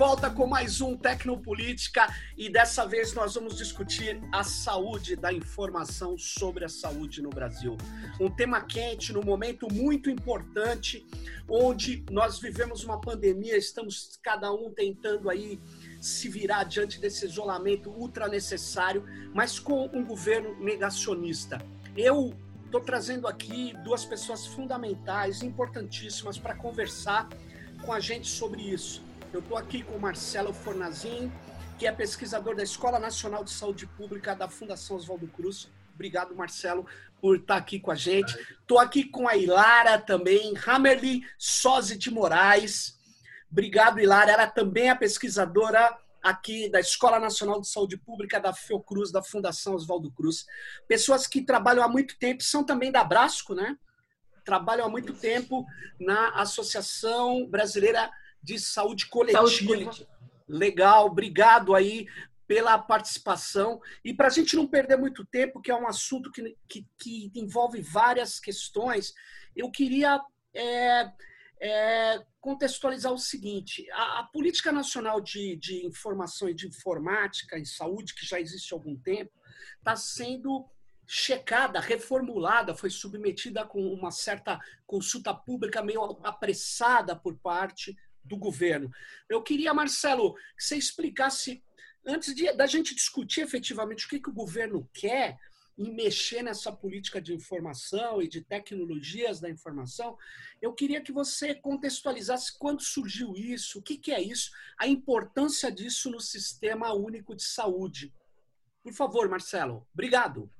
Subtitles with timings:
[0.00, 6.16] Volta com mais um Tecnopolítica e dessa vez nós vamos discutir a saúde da informação
[6.16, 7.76] sobre a saúde no Brasil.
[8.18, 11.06] Um tema quente, num momento muito importante,
[11.46, 15.60] onde nós vivemos uma pandemia, estamos cada um tentando aí
[16.00, 19.04] se virar diante desse isolamento ultra necessário,
[19.34, 21.58] mas com um governo negacionista.
[21.94, 22.32] Eu
[22.64, 27.28] estou trazendo aqui duas pessoas fundamentais, importantíssimas para conversar
[27.84, 29.09] com a gente sobre isso.
[29.32, 31.30] Eu estou aqui com Marcelo Fornazin,
[31.78, 35.70] que é pesquisador da Escola Nacional de Saúde Pública da Fundação Oswaldo Cruz.
[35.94, 36.84] Obrigado, Marcelo,
[37.20, 38.36] por estar aqui com a gente.
[38.60, 42.98] Estou aqui com a Ilara também, Hamerly Soze de Moraes.
[43.48, 44.32] Obrigado, Ilara.
[44.32, 49.74] Ela também é pesquisadora aqui da Escola Nacional de Saúde Pública da Fiocruz, da Fundação
[49.74, 50.44] Oswaldo Cruz.
[50.88, 53.78] Pessoas que trabalham há muito tempo, são também da Brasco, né?
[54.44, 55.64] Trabalham há muito tempo
[56.00, 58.10] na Associação Brasileira
[58.42, 59.46] de saúde coletiva.
[59.46, 60.08] Saúde coletiva.
[60.48, 62.06] Legal, obrigado aí
[62.46, 63.80] pela participação.
[64.04, 67.30] E para a gente não perder muito tempo, que é um assunto que, que, que
[67.34, 69.14] envolve várias questões,
[69.54, 70.20] eu queria
[70.52, 71.12] é,
[71.60, 77.64] é, contextualizar o seguinte: a, a Política Nacional de, de Informação e de Informática em
[77.64, 79.30] Saúde, que já existe há algum tempo,
[79.78, 80.68] está sendo
[81.06, 88.90] checada, reformulada, foi submetida com uma certa consulta pública meio apressada por parte do governo.
[89.28, 91.62] Eu queria, Marcelo, que você explicasse,
[92.06, 95.38] antes de, da gente discutir efetivamente o que, que o governo quer
[95.78, 100.16] em mexer nessa política de informação e de tecnologias da informação,
[100.60, 105.72] eu queria que você contextualizasse quando surgiu isso, o que, que é isso, a importância
[105.72, 108.12] disso no sistema único de saúde.
[108.82, 109.86] Por favor, Marcelo.
[109.94, 110.50] Obrigado.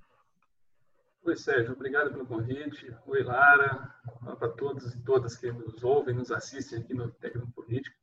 [1.30, 2.92] Oi, Sérgio, obrigado pelo convite.
[3.07, 3.89] Oi, Lara,
[4.36, 7.95] para todos e todas que nos ouvem, nos assistem aqui no Técnico Político.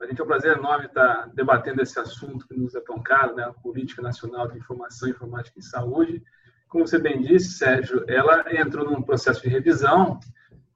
[0.00, 3.34] A gente é um prazer enorme estar debatendo esse assunto que nos é tão caro,
[3.34, 3.42] né?
[3.42, 6.22] a Política Nacional de Informação, Informática e Saúde.
[6.68, 10.20] Como você bem disse, Sérgio, ela entrou num processo de revisão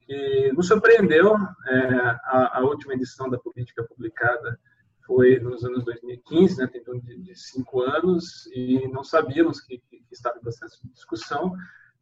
[0.01, 1.37] que nos surpreendeu.
[1.69, 1.87] É,
[2.25, 4.59] a, a, última edição da política publicada
[5.07, 6.67] foi nos anos 2015, né?
[6.67, 10.93] tem torno de, de cinco anos, e não sabíamos que, que estava em processo de
[10.93, 11.55] discussão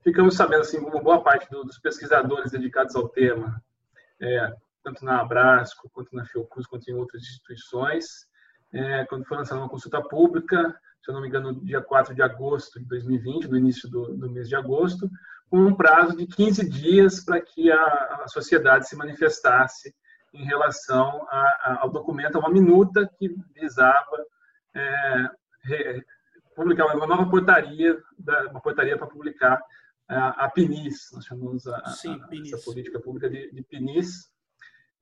[0.03, 3.63] ficamos sabendo, assim, como boa parte do, dos pesquisadores dedicados ao tema,
[4.21, 4.53] é,
[4.83, 8.27] tanto na Abrasco, quanto na Fiocruz, quanto em outras instituições,
[8.73, 12.15] é, quando foi lançada uma consulta pública, se eu não me engano, no dia 4
[12.15, 15.11] de agosto de 2020, no início do, do mês de agosto,
[15.49, 17.83] com um prazo de 15 dias para que a,
[18.23, 19.95] a, sociedade se manifestasse
[20.33, 24.25] em relação a, a, ao documento, a uma minuta que visava
[24.75, 25.31] é,
[25.65, 26.05] re,
[26.55, 27.99] publicar uma nova portaria,
[28.51, 29.61] uma portaria para publicar
[30.17, 34.31] a, a PNIS, nós chamamos a, Sim, a, essa política pública de, de PNIS.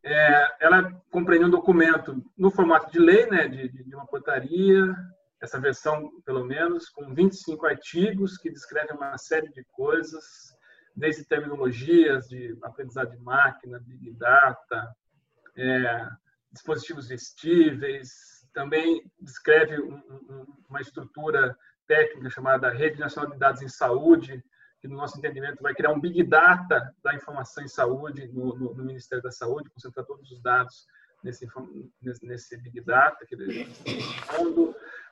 [0.04, 4.94] É, ela compreende um documento no formato de lei, né, de, de uma portaria,
[5.41, 10.24] essa versão, pelo menos, com 25 artigos que descrevem uma série de coisas,
[10.94, 14.94] desde terminologias de aprendizado de máquina, Big Data,
[15.56, 16.08] é,
[16.52, 23.69] dispositivos vestíveis, também descreve um, um, uma estrutura técnica chamada Rede Nacional de Dados em
[23.69, 24.42] Saúde,
[24.80, 28.74] que no nosso entendimento vai criar um big data da informação em saúde no, no,
[28.74, 30.86] no Ministério da Saúde, concentrar todos os dados
[31.22, 31.46] nesse,
[32.22, 33.36] nesse big data que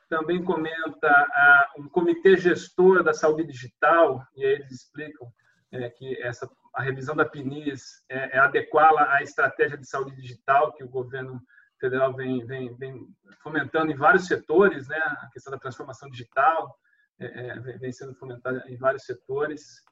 [0.09, 5.29] Também comenta um comitê gestor da saúde digital, e aí eles explicam
[5.73, 10.73] é, que essa, a revisão da PNIS é, é adequá-la à estratégia de saúde digital
[10.73, 11.41] que o governo
[11.81, 13.07] federal vem, vem, vem
[13.43, 14.97] fomentando em vários setores, né?
[14.97, 16.75] a questão da transformação digital,
[17.19, 19.83] é, é vem sendo fomentada em vários setores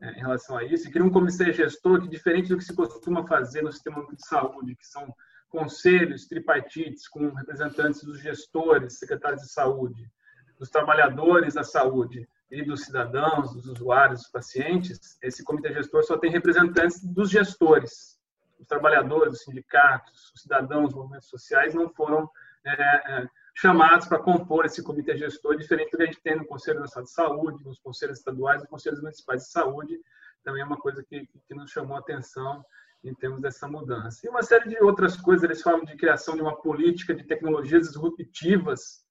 [0.00, 2.74] é, em relação a isso, e cria um comitê gestor que, diferente do que se
[2.74, 5.14] costuma fazer no sistema de saúde, que são
[5.48, 10.10] conselhos tripartites com representantes dos gestores, secretários de saúde,
[10.58, 16.16] dos trabalhadores da saúde e dos cidadãos, dos usuários, dos pacientes, esse comitê gestor só
[16.18, 18.18] tem representantes dos gestores.
[18.58, 22.30] Os trabalhadores, os sindicatos, os cidadãos, os movimentos sociais não foram
[22.64, 26.44] é, é, chamados para compor esse comitê gestor, diferente do que a gente tem no
[26.44, 29.98] Conselho Nacional de Saúde, nos conselhos estaduais e conselhos municipais de saúde,
[30.44, 32.62] também é uma coisa que, que nos chamou a atenção
[33.02, 34.26] em termos dessa mudança.
[34.26, 37.88] E uma série de outras coisas, eles falam de criação de uma política de tecnologias
[37.88, 39.02] disruptivas,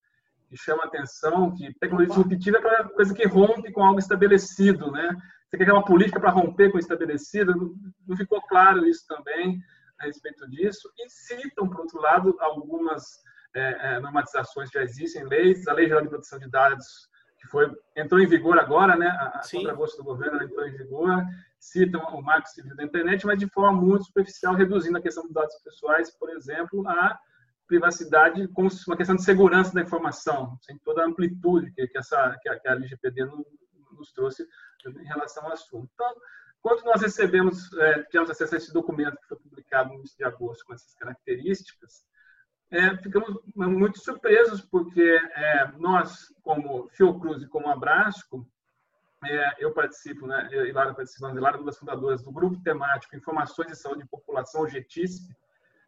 [0.48, 4.92] que chama a atenção, que tecnologia disruptiva é aquela coisa que rompe com algo estabelecido,
[4.92, 5.10] né?
[5.50, 7.76] Você quer uma política para romper com o estabelecido?
[8.08, 9.60] Não ficou claro isso também
[10.00, 10.92] a respeito disso.
[11.00, 13.24] E citam, por outro lado, algumas
[13.56, 17.10] é, é, normatizações já existem, leis, a Lei Geral de Proteção de Dados,
[17.40, 21.24] que foi, entrou em vigor agora, né, a, a gosto do governo entrou em vigor,
[21.60, 25.34] citam o Marco Civil da Internet, mas de forma muito superficial, reduzindo a questão dos
[25.34, 27.18] dados pessoais, por exemplo, a
[27.66, 32.38] privacidade como uma questão de segurança da informação, sem toda a amplitude que, que, essa,
[32.42, 34.46] que a, que a LGPD nos trouxe
[34.86, 35.90] em relação ao assunto.
[35.94, 36.14] Então,
[36.62, 40.24] quando nós recebemos, é, tivemos acesso a esse documento que foi publicado no início de
[40.24, 42.06] agosto com essas características,
[42.76, 48.46] é, ficamos muito surpresos, porque é, nós, como Fiocruz e como Abrasco,
[49.24, 52.62] é, eu participo, né, eu e Lara participamos, Lara é uma das fundadoras do Grupo
[52.62, 55.34] Temático Informações de Saúde e População, o GETISP,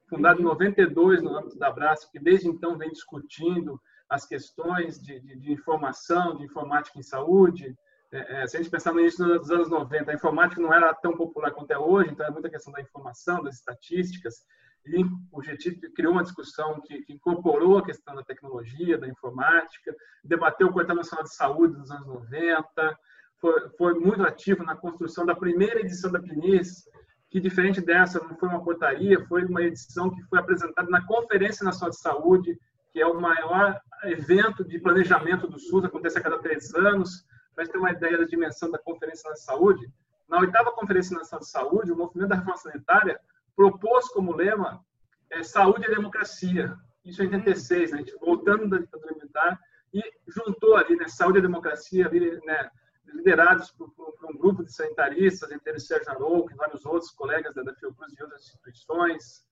[0.10, 3.80] fundado em 92 no âmbito da Abrasco, que desde então vem discutindo
[4.10, 7.78] as questões de, de, de informação, de informática em saúde,
[8.12, 10.94] é, é, se a gente pensar no início dos anos 90, a informática não era
[10.94, 14.46] tão popular quanto é hoje, então é muita questão da informação, das estatísticas,
[14.88, 19.96] e o GTIP criou uma discussão que, que, incorporou a questão da tecnologia, da informática,
[20.24, 22.98] debateu o Corte Nacional de Saúde nos anos 90,
[23.40, 26.90] foi, foi, muito ativo na construção da primeira edição da PNIS,
[27.30, 31.64] que diferente dessa, não foi uma portaria, foi uma edição que foi apresentada na Conferência
[31.64, 32.60] Nacional de Saúde,
[32.92, 37.68] que é o maior evento de planejamento do SUS, acontece a cada três anos, para
[37.68, 39.94] ter uma ideia da dimensão da Conferência Nacional de Saúde.
[40.30, 43.20] Na oitava Conferência Nacional de Saúde, o movimento da reforma sanitária
[43.58, 44.86] propôs como lema
[45.32, 46.78] é, saúde e democracia.
[47.04, 47.98] Isso em 86, né?
[47.98, 49.60] a gente voltando da ditadura militar
[49.92, 52.70] e juntou ali, né, saúde e democracia, ali, né,
[53.06, 57.10] liderados por, por, por, um grupo de sanitaristas, entre eles Sérgio Arouca e vários outros
[57.12, 59.46] colegas da, da Fiocruz e outras instituições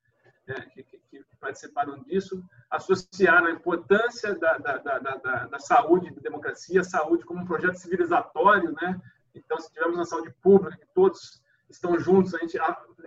[0.46, 6.07] né, que, que, que, participaram disso, associaram a importância da, da, da, da, da saúde
[6.07, 9.00] e da democracia, saúde como um projeto civilizatório, né?
[9.34, 12.58] Então, se tivermos uma saúde pública, que todos estão juntos, a gente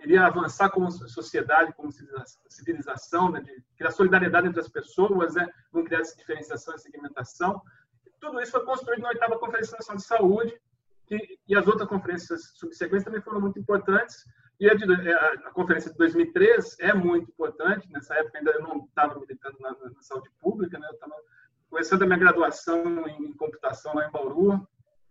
[0.02, 1.90] iria avançar como sociedade, como
[2.48, 7.60] civilização, né, de criar solidariedade entre as pessoas, né, não criar essa diferenciação e segmentação.
[8.20, 10.60] Tudo isso foi construído na oitava Conferência Nacional de Saúde,
[11.06, 14.24] que, e as outras conferências subsequentes também foram muito importantes.
[14.60, 17.90] E a, de, é, a, conferência de 2003 é muito importante.
[17.90, 20.86] Nessa época ainda eu não estava militando na, na, saúde pública, né?
[20.88, 21.14] eu estava
[21.70, 24.66] começando a minha graduação em computação lá em Bauru,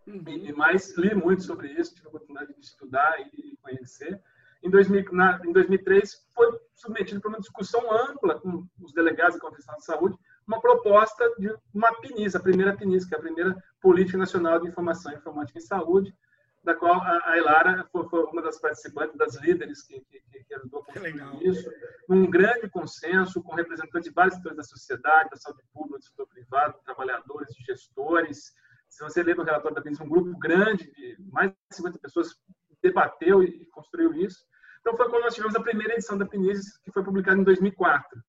[0.08, 0.24] Uhum.
[0.26, 4.22] E, mais li muito sobre isso, tive a oportunidade de estudar e conhecer.
[4.64, 9.42] Em, 2000, na, em 2003, foi submetido para uma discussão ampla com os delegados da
[9.42, 10.18] Conferência de Saúde,
[10.48, 14.70] uma proposta de uma PNIS, a primeira PNIS, que é a primeira Política Nacional de
[14.70, 16.16] Informação e Informática em Saúde,
[16.64, 20.82] da qual a Elara foi, foi uma das participantes, das líderes que, que, que ajudou
[20.82, 21.70] a construir isso,
[22.10, 26.28] num grande consenso com representantes de vários setores da sociedade, da saúde pública, do setor
[26.28, 28.54] privado, trabalhadores, gestores,
[28.90, 32.36] se você ler no relatório da PNIS, um grupo grande, de mais de 50 pessoas,
[32.82, 34.46] debateu e construiu isso.
[34.80, 38.22] Então, foi quando nós tivemos a primeira edição da PNIS, que foi publicada em 2004,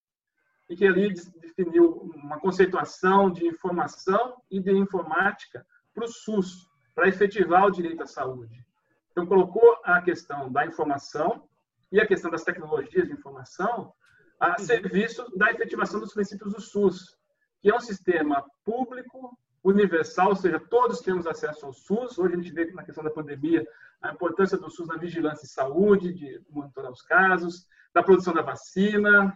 [0.69, 5.65] e que ali definiu uma conceituação de informação e de informática
[5.95, 8.67] para o SUS, para efetivar o direito à saúde.
[9.11, 11.49] Então, colocou a questão da informação
[11.91, 13.93] e a questão das tecnologias de informação
[14.41, 14.59] a uhum.
[14.59, 17.17] serviço da efetivação dos princípios do SUS,
[17.61, 19.37] que é um sistema público,
[19.69, 22.19] universal, ou seja, todos temos acesso ao SUS.
[22.19, 23.67] Hoje a gente vê na questão da pandemia
[24.01, 28.43] a importância do SUS na vigilância em saúde, de monitorar os casos, da produção da
[28.43, 29.35] vacina.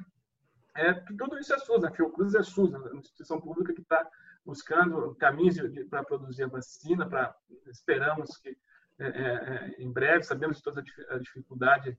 [0.74, 1.90] É, tudo isso é SUS, né?
[1.90, 2.78] Fiocruz é SUS, né?
[2.78, 4.08] uma instituição pública que está
[4.44, 5.56] buscando caminhos
[5.88, 7.34] para produzir a vacina, para
[7.66, 8.56] esperamos que
[8.98, 11.98] é, é, é, em breve, sabemos de toda a dificuldade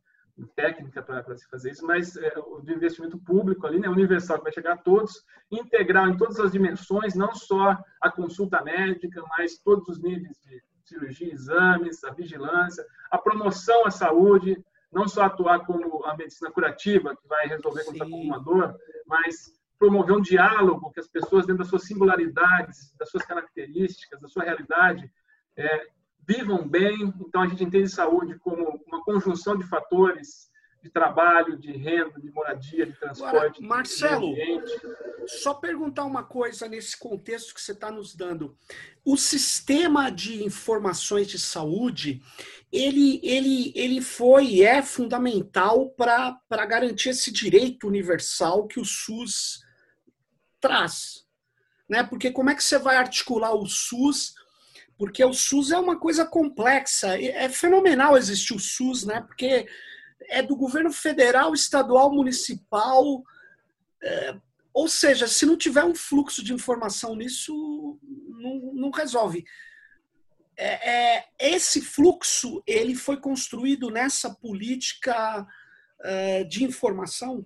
[0.56, 4.54] técnica para se fazer isso, mas é, o investimento público ali, né, universal, que vai
[4.54, 9.88] chegar a todos, integral em todas as dimensões, não só a consulta médica, mas todos
[9.88, 16.04] os níveis de cirurgia, exames, a vigilância, a promoção à saúde, não só atuar como
[16.06, 18.75] a medicina curativa, que vai resolver quando está com uma dor,
[19.08, 24.28] mas promover um diálogo que as pessoas, dentro das suas singularidades, das suas características, da
[24.28, 25.12] sua realidade,
[25.58, 25.88] é,
[26.27, 27.13] vivam bem.
[27.20, 30.51] Então, a gente entende saúde como uma conjunção de fatores
[30.84, 33.38] de trabalho, de renda, de moradia, de transporte.
[33.38, 34.36] Agora, Marcelo,
[35.25, 38.58] só perguntar uma coisa nesse contexto que você está nos dando.
[39.06, 42.22] O sistema de informações de saúde,
[42.70, 49.63] ele, ele, ele foi e é fundamental para garantir esse direito universal que o SUS
[50.60, 51.25] traz.
[51.88, 52.03] Né?
[52.03, 54.34] Porque como é que você vai articular o SUS
[55.03, 57.19] porque o SUS é uma coisa complexa.
[57.22, 59.19] É fenomenal existir o SUS, né?
[59.19, 59.67] Porque
[60.29, 63.22] é do governo federal, estadual, municipal.
[64.01, 64.33] É,
[64.74, 69.43] ou seja, se não tiver um fluxo de informação nisso, não, não resolve.
[70.55, 75.45] É, é, esse fluxo ele foi construído nessa política
[76.00, 77.45] é, de informação?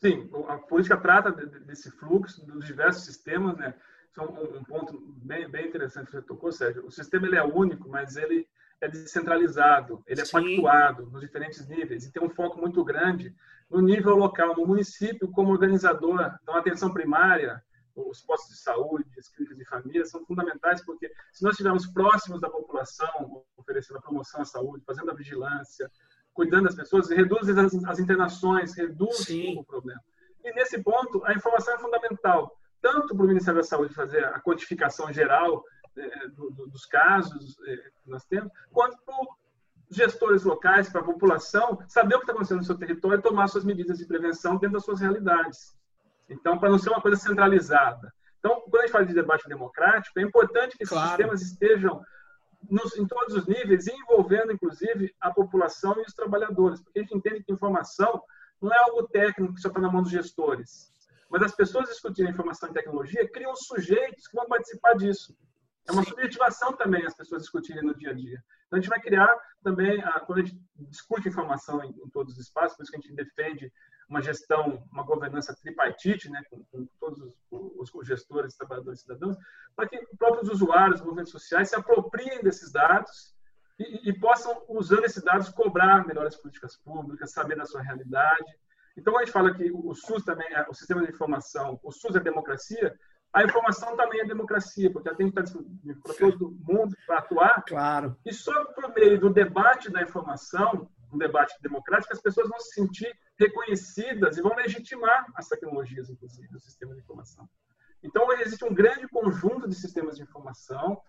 [0.00, 3.72] Sim, a política trata desse fluxo dos diversos sistemas, né?
[4.18, 6.86] Um, um ponto bem, bem interessante que você tocou, Sérgio.
[6.86, 8.48] O sistema ele é único, mas ele
[8.80, 10.32] é descentralizado, ele é Sim.
[10.32, 13.34] pactuado nos diferentes níveis e tem um foco muito grande
[13.68, 16.36] no nível local, no município como organizador.
[16.42, 17.62] Então, a atenção primária,
[17.94, 22.40] os postos de saúde, as clínicas de família são fundamentais porque se nós estivermos próximos
[22.40, 25.90] da população, oferecendo a promoção à saúde, fazendo a vigilância,
[26.32, 29.58] cuidando das pessoas, reduz as, as internações, reduz Sim.
[29.58, 30.00] o problema.
[30.44, 32.54] E nesse ponto, a informação é fundamental,
[32.94, 35.64] tanto para o Ministério da Saúde fazer a quantificação geral
[35.96, 39.16] é, do, do, dos casos é, que nós temos, quanto para
[39.90, 43.48] gestores locais, para a população, saber o que está acontecendo no seu território e tomar
[43.48, 45.76] suas medidas de prevenção dentro das suas realidades.
[46.28, 48.12] Então, para não ser uma coisa centralizada.
[48.38, 51.04] Então, quando a gente fala de debate democrático, é importante que claro.
[51.04, 52.02] esses sistemas estejam
[52.70, 57.16] nos, em todos os níveis, envolvendo, inclusive, a população e os trabalhadores, porque a gente
[57.16, 58.22] entende que informação
[58.60, 60.93] não é algo técnico que só está na mão dos gestores.
[61.30, 65.36] Mas as pessoas discutindo informação e tecnologia criam sujeitos que vão participar disso.
[65.86, 68.42] É uma subjetivação também as pessoas discutirem no dia a dia.
[68.66, 72.40] Então, a gente vai criar também, quando a gente discute informação em, em todos os
[72.40, 73.70] espaços, por isso que a gente defende
[74.08, 79.36] uma gestão, uma governança tripartite, né, com, com todos os, os, gestores, trabalhadores e cidadãos,
[79.74, 83.34] para que os próprios usuários, os movimentos sociais se apropriem desses dados
[83.78, 88.58] e, e, possam, usando esses dados, cobrar melhores políticas públicas, saber da sua realidade.
[88.96, 92.16] Então, a gente fala que o SUS também é o sistema de informação, o SUS
[92.16, 92.96] é democracia,
[93.32, 97.18] a informação também é democracia, porque ela tem que estar disponível para todo mundo para
[97.18, 97.64] atuar.
[97.66, 98.16] Claro.
[98.24, 102.74] E só por meio do debate da informação, um debate democrático, as pessoas vão se
[102.74, 107.48] sentir reconhecidas e vão legitimar as tecnologias, inclusive, o sistema de informação.
[108.04, 111.00] Então, existe um grande conjunto de sistemas de informação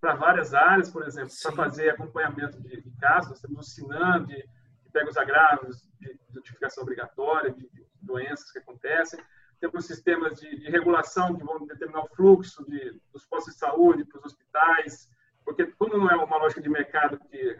[0.00, 3.30] para várias áreas, por exemplo, para fazer acompanhamento de, de, casos.
[3.30, 4.48] Nós temos o SINAM, de,
[4.96, 7.68] pega os agravos de notificação obrigatória, de,
[8.00, 9.20] doenças que acontecem.
[9.60, 14.04] Temos sistemas de, de, regulação que vão determinar o fluxo de, dos postos de saúde
[14.04, 15.10] para os hospitais,
[15.44, 17.58] porque como não é uma lógica de mercado que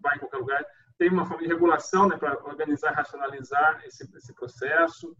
[0.00, 0.66] vai em qualquer lugar,
[0.98, 5.16] tem uma forma de regulação né, para organizar racionalizar esse, esse processo.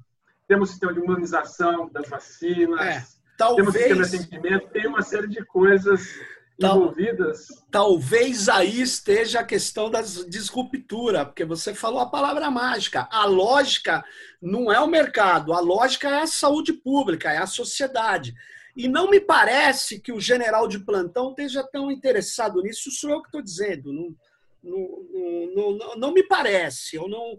[0.49, 3.05] Temos sistema de imunização das vacinas, é,
[3.39, 3.73] talvez...
[3.73, 6.19] temos sistema de atendimento, tem uma série de coisas
[6.63, 7.47] envolvidas.
[7.71, 13.09] Talvez aí esteja a questão da disruptura, porque você falou a palavra mágica.
[13.11, 14.05] A lógica
[14.41, 18.35] não é o mercado, a lógica é a saúde pública, é a sociedade.
[18.77, 23.21] E não me parece que o general de plantão esteja tão interessado nisso, sou eu
[23.21, 23.93] que estou dizendo.
[23.93, 24.17] Não,
[24.63, 26.97] não, não, não, não me parece.
[26.97, 27.39] Eu não,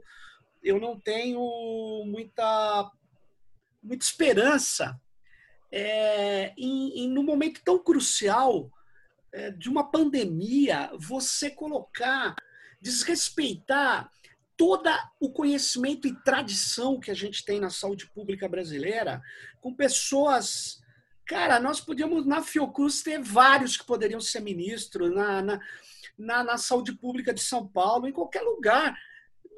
[0.62, 1.42] eu não tenho
[2.06, 2.92] muita,
[3.82, 5.00] muita esperança
[5.72, 8.70] é, em, em, num momento tão crucial
[9.58, 12.36] de uma pandemia, você colocar,
[12.80, 14.12] desrespeitar
[14.56, 19.22] todo o conhecimento e tradição que a gente tem na saúde pública brasileira,
[19.60, 20.82] com pessoas.
[21.26, 25.60] Cara, nós podíamos, na Fiocruz, ter vários que poderiam ser ministros, na, na,
[26.18, 28.96] na, na saúde pública de São Paulo, em qualquer lugar.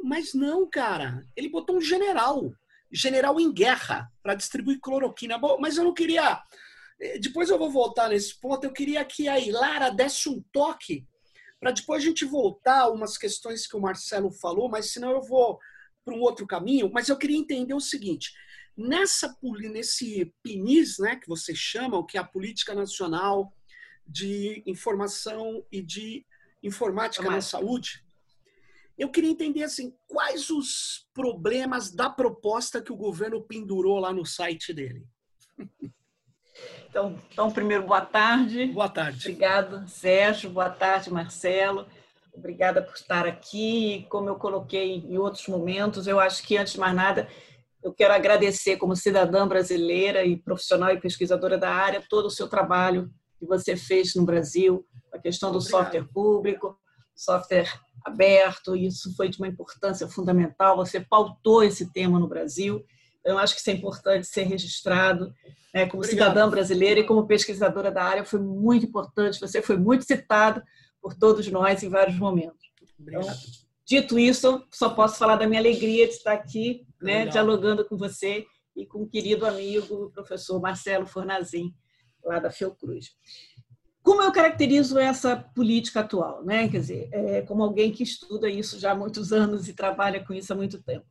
[0.01, 1.25] Mas não, cara.
[1.35, 2.53] Ele botou um general,
[2.91, 5.37] general em guerra, para distribuir cloroquina.
[5.37, 6.41] Bom, mas eu não queria é,
[7.19, 8.63] depois eu vou voltar nesse ponto.
[8.63, 11.05] Eu queria que a Ilara desse um toque
[11.59, 15.21] para depois a gente voltar a umas questões que o Marcelo falou, mas senão eu
[15.21, 15.59] vou
[16.03, 16.91] para um outro caminho.
[16.93, 18.31] Mas eu queria entender o seguinte:
[18.77, 19.35] nessa
[19.71, 23.51] nesse PNIS, né, que vocês chamam, que é a Política Nacional
[24.07, 26.25] de Informação e de
[26.61, 28.05] Informática na Saúde,
[28.97, 34.25] eu queria entender assim, quais os problemas da proposta que o governo pendurou lá no
[34.25, 35.05] site dele.
[36.89, 38.67] Então, então, primeiro, boa tarde.
[38.67, 39.19] Boa tarde.
[39.19, 40.49] Obrigado, Sérgio.
[40.49, 41.85] Boa tarde, Marcelo.
[42.33, 44.05] Obrigada por estar aqui.
[44.09, 47.27] Como eu coloquei em outros momentos, eu acho que, antes de mais nada,
[47.83, 52.47] eu quero agradecer, como cidadã brasileira e profissional e pesquisadora da área, todo o seu
[52.47, 53.09] trabalho
[53.39, 55.83] que você fez no Brasil, a questão do Obrigado.
[55.83, 56.77] software público,
[57.15, 57.71] software
[58.03, 60.77] aberto, isso foi de uma importância fundamental.
[60.77, 62.83] Você pautou esse tema no Brasil
[63.25, 65.33] eu acho que isso é importante ser registrado.
[65.73, 65.87] Né?
[65.87, 66.29] Como Obrigado.
[66.29, 69.39] cidadã brasileira e como pesquisadora da área, foi muito importante.
[69.39, 70.61] Você foi muito citado
[71.01, 72.65] por todos nós em vários momentos.
[72.99, 73.21] Então,
[73.85, 78.45] dito isso, só posso falar da minha alegria de estar aqui, né, dialogando com você
[78.75, 81.73] e com o querido amigo, o professor Marcelo Fornazin,
[82.23, 83.11] lá da Fiocruz.
[84.01, 86.43] Como eu caracterizo essa política atual?
[86.43, 86.67] Né?
[86.69, 90.33] Quer dizer, é, como alguém que estuda isso já há muitos anos e trabalha com
[90.33, 91.05] isso há muito tempo.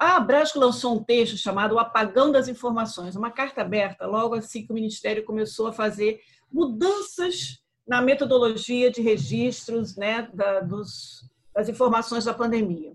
[0.00, 4.64] A Abrasco lançou um texto chamado O Apagão das Informações, uma carta aberta, logo assim
[4.64, 6.20] que o Ministério começou a fazer
[6.50, 12.92] mudanças na metodologia de registros né, da, dos, das informações da pandemia.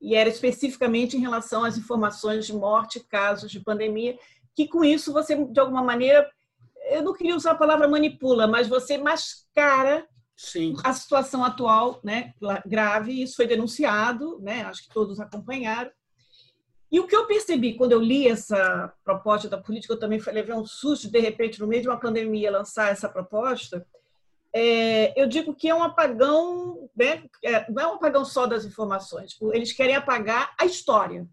[0.00, 4.16] E era especificamente em relação às informações de morte, casos de pandemia,
[4.54, 6.30] que com isso você, de alguma maneira,
[6.90, 10.74] eu não queria usar a palavra manipula, mas você mascara Sim.
[10.82, 12.32] A situação atual, né,
[12.66, 15.90] grave, isso foi denunciado, né, acho que todos acompanharam.
[16.92, 20.54] E o que eu percebi quando eu li essa proposta da política, eu também levei
[20.54, 23.86] um susto, de repente, no meio de uma pandemia, lançar essa proposta.
[24.54, 28.66] É, eu digo que é um apagão, né, é, não é um apagão só das
[28.66, 31.26] informações, eles querem apagar a história.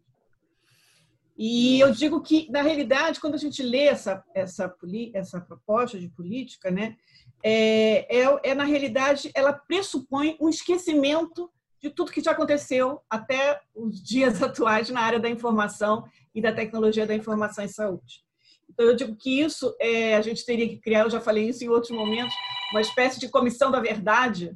[1.37, 4.73] E eu digo que, na realidade, quando a gente lê essa, essa,
[5.13, 6.95] essa proposta de política, né,
[7.43, 11.51] é, é, é, na realidade, ela pressupõe um esquecimento
[11.81, 16.51] de tudo que já aconteceu até os dias atuais na área da informação e da
[16.51, 18.23] tecnologia da informação em saúde.
[18.69, 21.63] Então, eu digo que isso é, a gente teria que criar, eu já falei isso
[21.63, 22.33] em outros momentos,
[22.71, 24.55] uma espécie de comissão da verdade,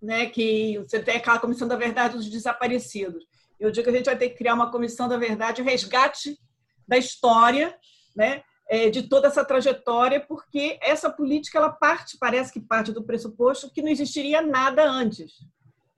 [0.00, 3.24] né, que você tem aquela comissão da verdade dos desaparecidos.
[3.58, 6.38] Eu digo que a gente vai ter que criar uma comissão da verdade, o resgate
[6.86, 7.76] da história,
[8.14, 13.02] né, é, de toda essa trajetória, porque essa política ela parte, parece que parte do
[13.02, 15.32] pressuposto que não existiria nada antes.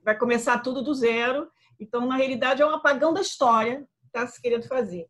[0.05, 1.49] Vai começar tudo do zero.
[1.79, 5.07] Então, na realidade, é um apagão da história que está se querendo fazer.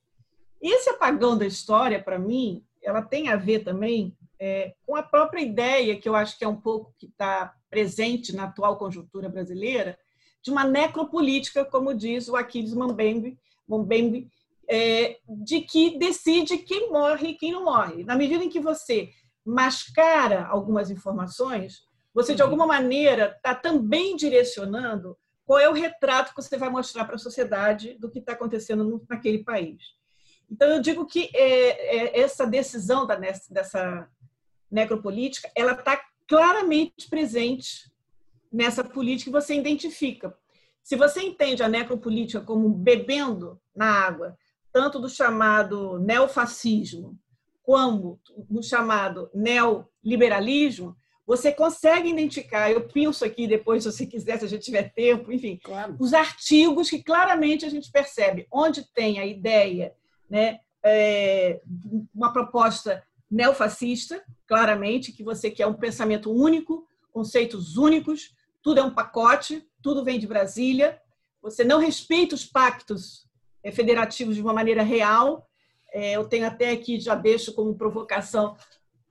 [0.61, 5.41] Esse apagão da história, para mim, ela tem a ver também é, com a própria
[5.43, 9.99] ideia, que eu acho que é um pouco que está presente na atual conjuntura brasileira,
[10.43, 14.31] de uma necropolítica, como diz o Aquiles Mbembe, Mbembe
[14.69, 18.05] é, de que decide quem morre e quem não morre.
[18.05, 19.11] Na medida em que você
[19.45, 21.83] mascara algumas informações,
[22.13, 22.49] você, de uhum.
[22.49, 27.19] alguma maneira, está também direcionando qual é o retrato que você vai mostrar para a
[27.19, 29.95] sociedade do que está acontecendo naquele país.
[30.51, 34.09] Então, eu digo que é, é, essa decisão da, dessa
[34.71, 37.91] necropolítica, ela está claramente presente
[38.53, 40.37] nessa política que você identifica.
[40.83, 44.37] Se você entende a necropolítica como bebendo na água
[44.73, 47.19] tanto do chamado neofascismo
[47.63, 54.45] como do chamado neoliberalismo, você consegue identificar, eu penso aqui depois, se você quiser, se
[54.45, 55.97] a gente tiver tempo, enfim, claro.
[55.99, 59.95] os artigos que claramente a gente percebe onde tem a ideia,
[60.29, 61.61] né, é,
[62.15, 68.93] uma proposta neofascista, claramente, que você quer um pensamento único, conceitos únicos, tudo é um
[68.93, 71.01] pacote, tudo vem de Brasília,
[71.41, 73.27] você não respeita os pactos
[73.63, 75.49] é, federativos de uma maneira real.
[75.93, 78.57] É, eu tenho até aqui, já deixo como provocação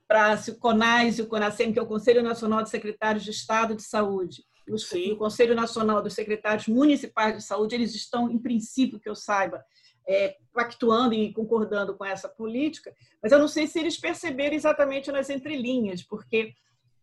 [0.09, 3.75] para o CONAS e o CONASEM, que é o Conselho Nacional de Secretários de Estado
[3.75, 8.99] de Saúde, e o Conselho Nacional dos Secretários Municipais de Saúde, eles estão, em princípio,
[8.99, 9.63] que eu saiba,
[10.07, 12.91] é, pactuando e concordando com essa política,
[13.21, 16.53] mas eu não sei se eles perceberam exatamente nas entrelinhas, porque,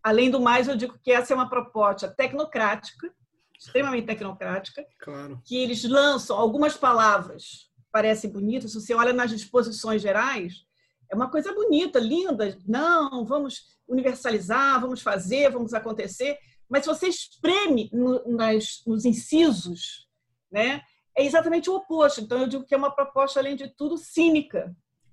[0.03, 3.12] além do mais, eu digo que essa é uma proposta tecnocrática,
[3.57, 5.40] extremamente tecnocrática, claro.
[5.45, 10.66] que eles lançam algumas palavras, parecem bonitas, se você olha nas disposições gerais,
[11.11, 16.38] é uma coisa bonita, linda, não, vamos universalizar, vamos fazer, vamos acontecer,
[16.69, 20.09] mas se você espreme no, nas, nos incisos,
[20.51, 20.83] né,
[21.16, 22.21] é exatamente o oposto.
[22.21, 24.66] Então, eu digo que é uma proposta, além de tudo, cínica,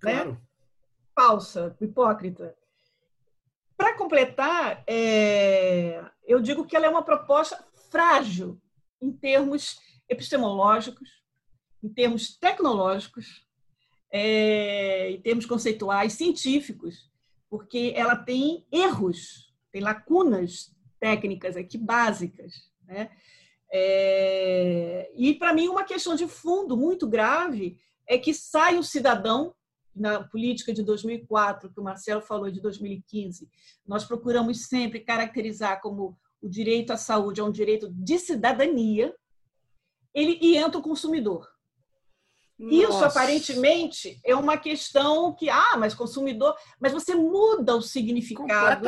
[0.03, 0.13] né?
[0.13, 0.31] claro.
[0.31, 0.41] né?
[1.15, 2.55] falsa, hipócrita.
[3.77, 8.59] Para completar, é, eu digo que ela é uma proposta frágil
[9.01, 9.79] em termos
[10.09, 11.21] epistemológicos,
[11.83, 13.45] em termos tecnológicos,
[14.15, 17.11] é, em termos conceituais, científicos,
[17.49, 22.71] porque ela tem erros, tem lacunas técnicas aqui básicas.
[22.85, 23.09] Né?
[23.71, 29.55] É, e, para mim, uma questão de fundo muito grave é que sai o cidadão
[29.95, 33.49] na política de 2004, que o Marcelo falou de 2015,
[33.85, 39.15] nós procuramos sempre caracterizar como o direito à saúde é um direito de cidadania,
[40.13, 41.52] ele e entra o consumidor.
[42.63, 42.75] Nossa.
[42.75, 48.87] Isso aparentemente é uma questão que ah, mas consumidor, mas você muda o significado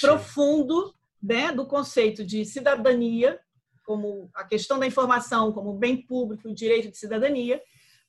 [0.00, 3.38] profundo, né, do conceito de cidadania
[3.84, 7.60] como a questão da informação como bem público e direito de cidadania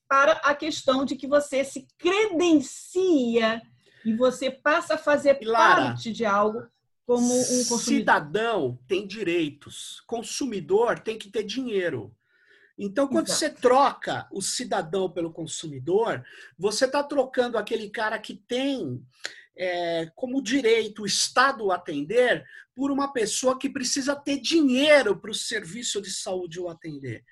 [0.07, 3.61] para a questão de que você se credencia
[4.05, 6.63] e você passa a fazer Lara, parte de algo
[7.05, 7.79] como um consumidor.
[7.79, 12.15] Cidadão tem direitos, consumidor tem que ter dinheiro.
[12.77, 13.39] Então, quando Exato.
[13.39, 16.25] você troca o cidadão pelo consumidor,
[16.57, 19.01] você está trocando aquele cara que tem
[19.55, 22.43] é, como direito o Estado atender
[22.75, 27.23] por uma pessoa que precisa ter dinheiro para o serviço de saúde o atender.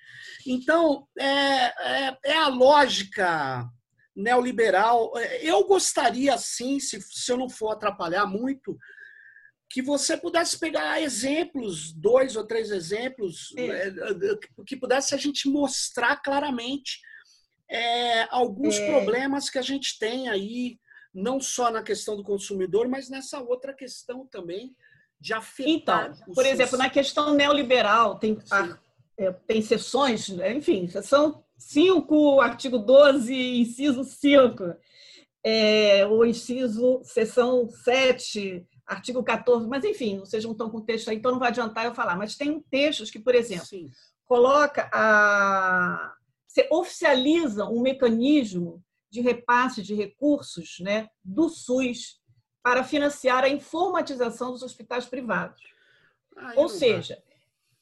[0.45, 3.67] Então, é, é, é a lógica
[4.15, 5.11] neoliberal.
[5.41, 8.77] Eu gostaria, sim, se, se eu não for atrapalhar muito,
[9.71, 13.87] que você pudesse pegar exemplos, dois ou três exemplos, é.
[13.87, 16.99] é que pudesse a gente mostrar claramente
[17.69, 18.87] é, alguns é.
[18.87, 20.77] problemas que a gente tem aí,
[21.13, 24.75] não só na questão do consumidor, mas nessa outra questão também
[25.19, 26.11] de afetar.
[26.11, 28.77] Então, por exemplo, na questão neoliberal, tem, a,
[29.17, 34.75] é, tem sessões, enfim, são 5, artigo 12, inciso 5,
[35.43, 41.09] é, o inciso, seção 7, artigo 14, mas enfim, vocês não estão com o texto
[41.09, 42.15] aí, então não vai adiantar eu falar.
[42.15, 43.89] Mas tem textos que, por exemplo, Sim.
[44.25, 46.15] coloca a.
[46.47, 52.19] Você oficializa um mecanismo de repasse de recursos né, do SUS
[52.63, 55.61] para financiar a informatização dos hospitais privados.
[56.37, 57.21] Ah, Ou seja,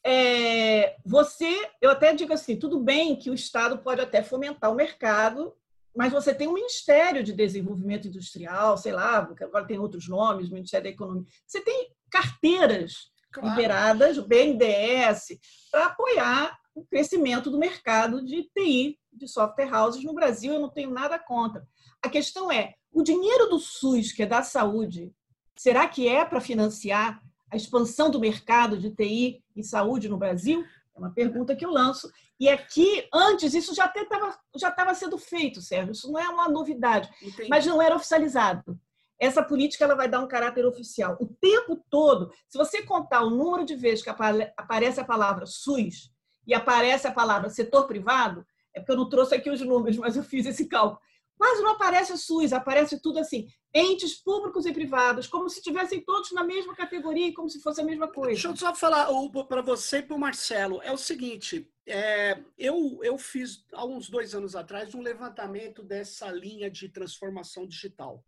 [0.03, 4.75] é, você, eu até digo assim, tudo bem que o Estado pode até fomentar o
[4.75, 5.53] mercado
[5.95, 10.85] mas você tem um Ministério de Desenvolvimento Industrial, sei lá, agora tem outros nomes, Ministério
[10.85, 11.25] da Economia.
[11.45, 13.49] Você tem carteiras claro.
[13.49, 15.39] liberadas, o BNDES,
[15.71, 20.53] para apoiar o crescimento do mercado de TI, de software houses no Brasil.
[20.53, 21.67] Eu não tenho nada contra.
[22.01, 25.11] A questão é, o dinheiro do SUS, que é da saúde,
[25.57, 27.21] será que é para financiar
[27.51, 30.63] a expansão do mercado de TI e saúde no Brasil?
[30.99, 32.11] É uma pergunta que eu lanço.
[32.39, 35.91] E aqui, antes, isso já estava já tava sendo feito, Sérgio.
[35.91, 37.49] Isso não é uma novidade, Entendi.
[37.49, 38.79] mas não era oficializado.
[39.19, 41.17] Essa política ela vai dar um caráter oficial.
[41.19, 46.11] O tempo todo, se você contar o número de vezes que aparece a palavra SUS
[46.47, 50.15] e aparece a palavra setor privado, é porque eu não trouxe aqui os números, mas
[50.15, 51.01] eu fiz esse cálculo.
[51.39, 56.31] Mas não aparece SUS, aparece tudo assim entes públicos e privados, como se tivessem todos
[56.31, 58.33] na mesma categoria, como se fosse a mesma coisa.
[58.33, 59.07] Deixa eu só falar
[59.47, 60.81] para você e para o Marcelo.
[60.81, 66.31] É o seguinte, é, eu, eu fiz, há uns dois anos atrás, um levantamento dessa
[66.31, 68.23] linha de transformação digital.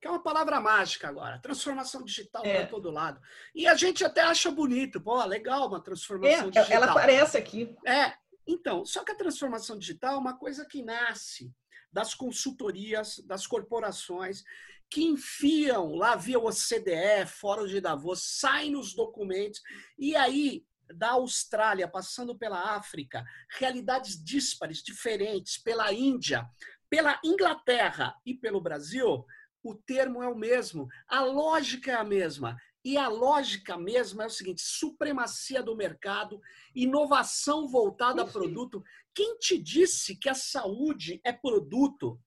[0.00, 1.38] Que é uma palavra mágica agora.
[1.40, 2.60] Transformação digital é.
[2.60, 3.20] para todo lado.
[3.54, 4.98] E a gente até acha bonito.
[4.98, 6.66] Pô, legal uma transformação é, digital.
[6.70, 7.76] Ela aparece aqui.
[7.86, 8.14] É.
[8.46, 11.52] Então, só que a transformação digital é uma coisa que nasce
[11.92, 14.42] das consultorias, das corporações,
[14.88, 19.60] que enfiam lá via OCDE, Fórum de Davos, saem nos documentos,
[19.98, 23.24] e aí, da Austrália, passando pela África,
[23.58, 26.44] realidades díspares, diferentes, pela Índia,
[26.88, 29.24] pela Inglaterra e pelo Brasil,
[29.62, 32.56] o termo é o mesmo, a lógica é a mesma.
[32.82, 36.40] E a lógica mesma é o seguinte: supremacia do mercado,
[36.74, 38.82] inovação voltada a produto.
[39.14, 42.20] Quem te disse que a saúde é produto?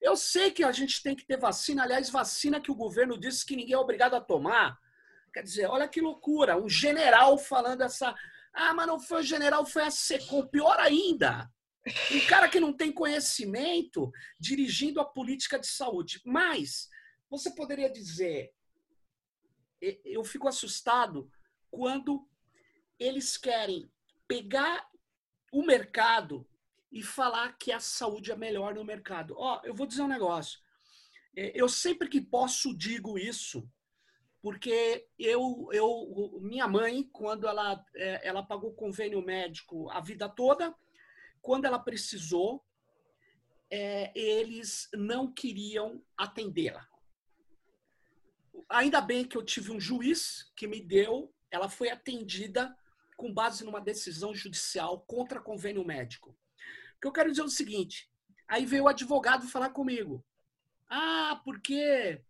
[0.00, 3.44] Eu sei que a gente tem que ter vacina, aliás, vacina que o governo disse
[3.44, 4.78] que ninguém é obrigado a tomar.
[5.32, 8.14] Quer dizer, olha que loucura, um general falando essa.
[8.52, 10.46] Ah, mas não foi o general, foi a SECOM.
[10.48, 11.50] Pior ainda,
[12.12, 16.20] um cara que não tem conhecimento dirigindo a política de saúde.
[16.24, 16.88] Mas
[17.28, 18.52] você poderia dizer,
[19.80, 21.30] eu fico assustado
[21.70, 22.26] quando
[22.98, 23.90] eles querem
[24.26, 24.88] pegar
[25.58, 26.46] o mercado
[26.90, 29.34] e falar que a saúde é melhor no mercado.
[29.36, 30.60] Ó, oh, eu vou dizer um negócio.
[31.36, 33.68] É, eu sempre que posso digo isso,
[34.40, 40.74] porque eu, eu minha mãe, quando ela, é, ela pagou convênio médico a vida toda,
[41.40, 42.64] quando ela precisou,
[43.70, 46.86] é, eles não queriam atendê-la
[48.68, 52.76] ainda bem que eu tive um juiz que me deu, ela foi atendida
[53.16, 56.30] com base numa decisão judicial contra convênio médico.
[56.30, 58.10] O que eu quero dizer é o seguinte:
[58.46, 60.24] aí veio o advogado falar comigo.
[60.88, 62.20] Ah, porque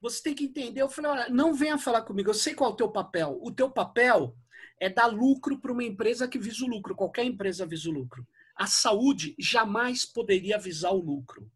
[0.00, 0.82] você tem que entender.
[0.82, 3.38] Eu falei: olha, não venha falar comigo, eu sei qual é o teu papel.
[3.42, 4.36] O teu papel
[4.78, 8.26] é dar lucro para uma empresa que visa o lucro, qualquer empresa visa o lucro.
[8.54, 11.50] A saúde jamais poderia visar o lucro.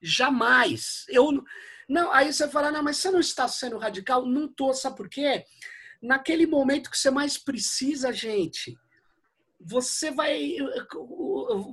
[0.00, 1.04] Jamais.
[1.08, 1.44] Eu
[1.88, 4.24] não, aí você fala, não, mas você não está sendo radical?
[4.24, 5.44] Não tô, sabe por quê?
[6.02, 8.76] Naquele momento que você mais precisa, gente,
[9.60, 10.56] você vai.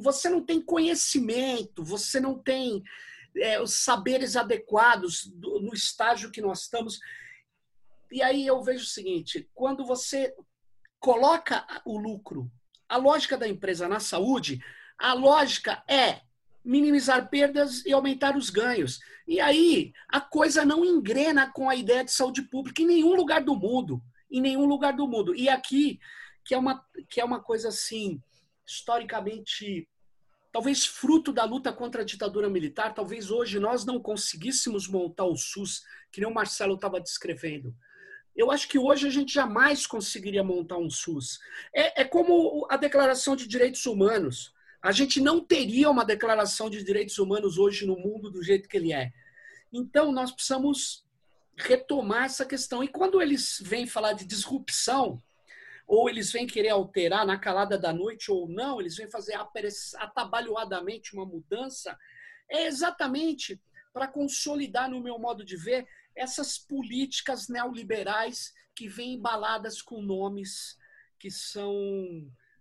[0.01, 2.83] Você não tem conhecimento, você não tem
[3.37, 6.99] é, os saberes adequados do, no estágio que nós estamos.
[8.11, 10.33] E aí eu vejo o seguinte: quando você
[10.99, 12.51] coloca o lucro,
[12.87, 14.63] a lógica da empresa na saúde,
[14.97, 16.21] a lógica é
[16.63, 18.99] minimizar perdas e aumentar os ganhos.
[19.27, 23.43] E aí a coisa não engrena com a ideia de saúde pública em nenhum lugar
[23.43, 25.35] do mundo, em nenhum lugar do mundo.
[25.35, 25.99] E aqui
[26.43, 28.21] que é uma que é uma coisa assim
[28.65, 29.87] historicamente
[30.51, 35.35] talvez fruto da luta contra a ditadura militar, talvez hoje nós não conseguíssemos montar o
[35.35, 37.75] SUS, que nem o Marcelo estava descrevendo.
[38.35, 41.39] Eu acho que hoje a gente jamais conseguiria montar um SUS.
[41.73, 46.83] É, é como a Declaração de Direitos Humanos a gente não teria uma declaração de
[46.83, 49.11] direitos humanos hoje no mundo do jeito que ele é.
[49.71, 51.05] Então, nós precisamos
[51.59, 52.83] retomar essa questão.
[52.83, 55.21] E quando eles vêm falar de disrupção,
[55.85, 59.35] ou eles vêm querer alterar na calada da noite ou não, eles vêm fazer
[59.97, 61.97] atabalhoadamente uma mudança,
[62.49, 63.59] é exatamente
[63.91, 70.77] para consolidar, no meu modo de ver, essas políticas neoliberais que vêm embaladas com nomes
[71.17, 71.75] que são,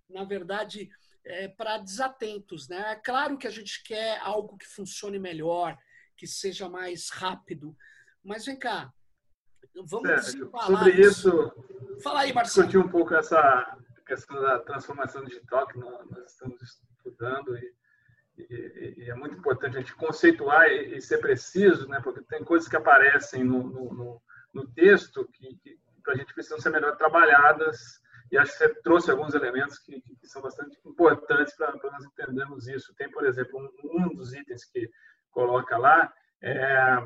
[0.08, 0.90] na verdade,
[1.24, 2.68] é, para desatentos.
[2.68, 2.92] Né?
[2.92, 5.78] É claro que a gente quer algo que funcione melhor,
[6.16, 7.76] que seja mais rápido,
[8.24, 8.92] mas vem cá,
[9.87, 11.52] vamos Sérgio, sobre isso.
[12.02, 12.66] Fala aí, Marcelo.
[12.66, 13.76] Discutir um pouco essa
[14.07, 17.74] questão da transformação digital que nós estamos estudando e,
[18.38, 22.00] e, e é muito importante a gente conceituar e, e, ser preciso, né?
[22.02, 26.59] Porque tem coisas que aparecem no, no, no texto que, que para a gente precisam
[26.59, 28.00] ser melhor trabalhadas
[28.31, 32.68] e acho que você trouxe alguns elementos que, que são bastante importantes para nós entendermos
[32.68, 32.94] isso.
[32.94, 34.90] Tem, por exemplo, um, um dos itens que
[35.31, 36.98] coloca lá é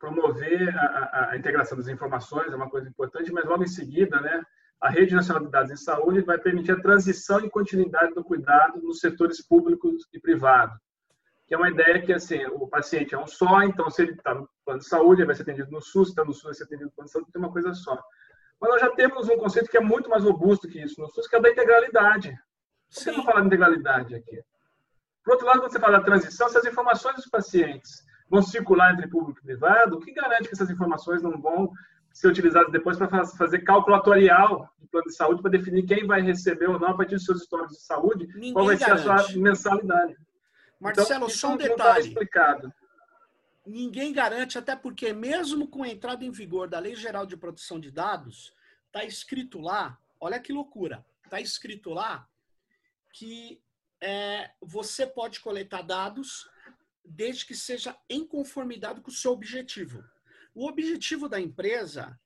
[0.00, 4.42] promover a, a, integração das informações, é uma coisa importante, mas logo em seguida, né,
[4.80, 8.80] a Rede Nacional de Dados em Saúde vai permitir a transição e continuidade do cuidado
[8.80, 10.74] nos setores públicos e privados.
[11.46, 14.34] Que é uma ideia que, assim, o paciente é um só, então, se ele está
[14.34, 16.64] no plano de saúde, ele vai ser atendido no SUS, está no SUS, vai ser
[16.64, 18.00] atendido no plano de saúde, tem uma coisa só.
[18.58, 21.28] Mas nós já temos um conceito que é muito mais robusto que isso no SUS,
[21.28, 22.34] que é da integralidade.
[22.90, 24.42] Que eu falar de integralidade aqui?
[25.22, 28.94] Por outro lado, quando você fala da transição, se as informações dos pacientes vão circular
[28.94, 31.72] entre público e privado, o que garante que essas informações não vão
[32.12, 36.20] ser utilizadas depois para fazer cálculo atuarial do plano de saúde para definir quem vai
[36.22, 39.02] receber ou não a partir dos seus históricos de saúde, Ninguém qual vai garante.
[39.02, 40.16] ser a sua mensalidade.
[40.78, 42.08] Marcelo, então, só um tá detalhe.
[42.08, 42.72] explicado.
[43.66, 47.78] Ninguém garante, até porque mesmo com a entrada em vigor da Lei Geral de Proteção
[47.78, 48.54] de Dados,
[48.86, 52.26] está escrito lá, olha que loucura, está escrito lá
[53.12, 53.60] que
[54.00, 56.48] é, você pode coletar dados
[57.04, 60.02] desde que seja em conformidade com o seu objetivo.
[60.54, 62.18] O objetivo da empresa,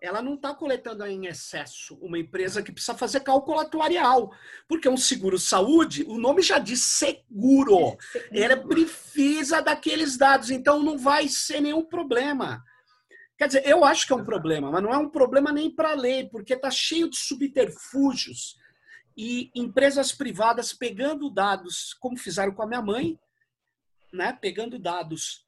[0.00, 4.32] ela não está coletando em excesso uma empresa que precisa fazer cálculo atuarial,
[4.68, 7.96] porque um seguro saúde, o nome já diz seguro,
[8.32, 12.62] ela precisa daqueles dados, então não vai ser nenhum problema.
[13.36, 15.92] Quer dizer, eu acho que é um problema, mas não é um problema nem para
[15.92, 18.56] a lei, porque está cheio de subterfúgios
[19.16, 23.18] e empresas privadas pegando dados, como fizeram com a minha mãe,
[24.12, 25.46] né, pegando dados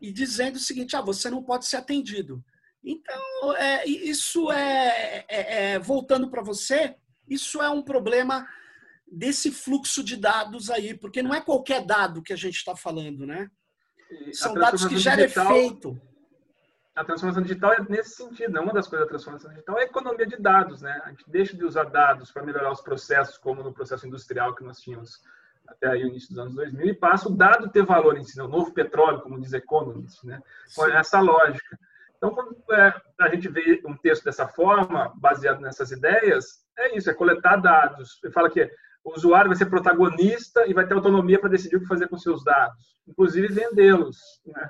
[0.00, 2.42] e dizendo o seguinte: ah, você não pode ser atendido.
[2.82, 6.96] Então, é, isso é, é, é voltando para você,
[7.28, 8.48] isso é um problema
[9.10, 13.26] desse fluxo de dados aí, porque não é qualquer dado que a gente está falando,
[13.26, 13.50] né?
[14.32, 16.00] São dados que geram digital, efeito.
[16.94, 18.60] A transformação digital é nesse sentido, né?
[18.60, 21.00] uma das coisas da transformação digital é a economia de dados, né?
[21.04, 24.64] A gente deixa de usar dados para melhorar os processos, como no processo industrial que
[24.64, 25.20] nós tínhamos
[25.70, 28.36] até aí o início dos anos 2000, e passa o dado ter valor em si,
[28.36, 28.44] né?
[28.44, 30.42] o novo petróleo, como diz Economist, né?
[30.74, 31.78] com essa lógica.
[32.16, 37.08] Então, quando é, a gente vê um texto dessa forma, baseado nessas ideias, é isso,
[37.08, 38.20] é coletar dados.
[38.22, 38.70] Ele fala que
[39.02, 42.18] o usuário vai ser protagonista e vai ter autonomia para decidir o que fazer com
[42.18, 44.18] seus dados, inclusive vendê-los.
[44.44, 44.68] Né?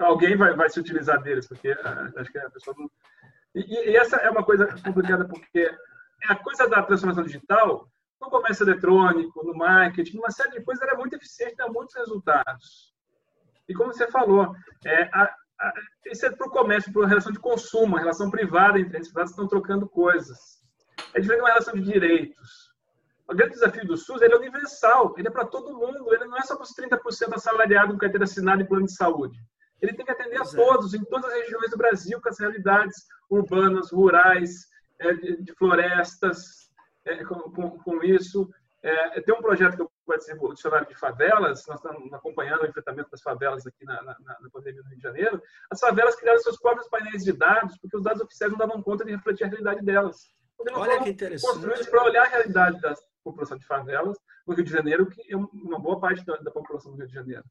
[0.00, 2.90] Alguém vai, vai se utilizar deles, porque uh, acho que a pessoa não...
[3.54, 5.70] E, e, essa é uma coisa complicada, porque
[6.26, 7.86] a coisa da transformação digital
[8.20, 12.92] no comércio eletrônico, no marketing, uma série de coisas, era muito eficiente, dá muitos resultados.
[13.68, 14.54] E como você falou,
[14.84, 15.74] é, a, a,
[16.06, 19.08] isso é para o comércio, para a relação de consumo, a relação privada entre as
[19.08, 20.58] privadas estão trocando coisas.
[21.14, 22.68] É diferente de uma relação de direitos.
[23.28, 26.38] O grande desafio do SUS ele é universal, ele é para todo mundo, ele não
[26.38, 29.38] é só para os 30% assalariados com carteira assinada e plano de saúde.
[29.82, 32.96] Ele tem que atender a todos, em todas as regiões do Brasil, com as realidades
[33.30, 34.66] urbanas, rurais,
[34.98, 36.67] é, de florestas,
[37.08, 38.48] é, com, com, com, isso.
[38.82, 42.66] É, tem um projeto que eu participo, o Dicionário de Favelas, nós estamos acompanhando o
[42.66, 45.42] enfrentamento das favelas aqui na, na, na pandemia do Rio de Janeiro.
[45.70, 49.04] As favelas criaram seus próprios painéis de dados, porque os dados oficiais não davam conta
[49.04, 50.32] de refletir a realidade delas.
[50.72, 51.52] Olha que interessante.
[51.52, 54.16] Construídos para olhar a realidade da população de favelas
[54.46, 57.14] no Rio de Janeiro, que é uma boa parte da, da população do Rio de
[57.14, 57.44] Janeiro.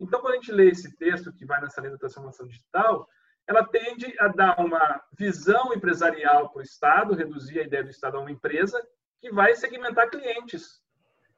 [0.00, 3.08] Então, quando a gente lê esse texto que vai nessa linha da transformação digital,
[3.46, 8.16] ela tende a dar uma visão empresarial para o Estado, reduzir a ideia do Estado
[8.16, 8.82] a uma empresa,
[9.24, 10.82] que vai segmentar clientes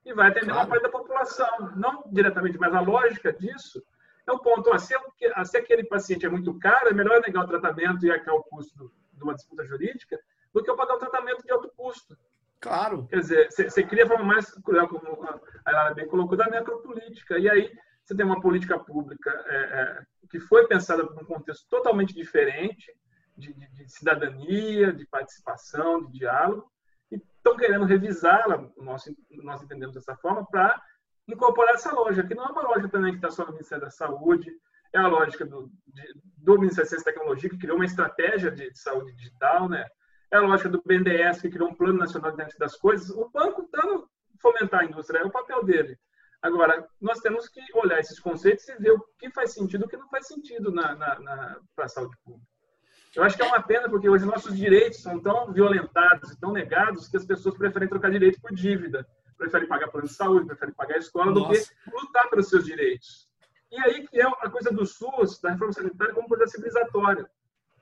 [0.05, 0.63] e vai atender claro.
[0.63, 1.73] uma parte da população.
[1.77, 3.81] Não diretamente, mas a lógica disso
[4.27, 4.73] é o ponto.
[4.73, 4.93] Ah, se,
[5.45, 8.93] se aquele paciente é muito caro, é melhor negar o tratamento e arcar o custo
[9.13, 10.19] de uma disputa jurídica
[10.53, 12.19] do que eu pagar um tratamento de alto custo.
[12.59, 13.07] Claro.
[13.07, 15.23] Quer dizer, você, cria a forma mais cruel, como
[15.65, 17.39] a Lara bem colocou, da necropolítica.
[17.39, 17.73] E aí
[18.03, 22.93] você tem uma política pública é, é, que foi pensada por um contexto totalmente diferente,
[23.37, 26.69] de, de, de cidadania, de participação, de diálogo,
[27.47, 30.81] estão querendo revisá-la, nós, nós entendemos dessa forma, para
[31.29, 33.91] incorporar essa lógica, que não é uma lógica também que está só no Ministério da
[33.91, 34.51] Saúde,
[34.93, 36.03] é a lógica do, de,
[36.39, 39.87] do Ministério da Ciência e Tecnologia, que criou uma estratégia de, de, saúde digital, né?
[40.33, 43.11] é a lógica do BNDES, que criou um Plano Nacional de das Coisas.
[43.11, 43.83] O banco está
[44.41, 45.97] fomentar a indústria, é o papel dele.
[46.43, 49.89] Agora, nós temos que olhar esses conceitos e ver o que faz sentido e o
[49.89, 52.56] que não faz sentido na, na, na para a saúde pública.
[53.17, 56.53] Eu acho que é uma pena porque hoje nossos direitos são tão violentados e tão
[56.53, 60.75] negados que as pessoas preferem trocar direito por dívida, preferem pagar plano de saúde, preferem
[60.75, 61.49] pagar escola Nossa.
[61.49, 63.27] do que lutar pelos seus direitos.
[63.73, 67.27] E aí que é a coisa do SUS, da reforma sanitária, como coisa civilizatória.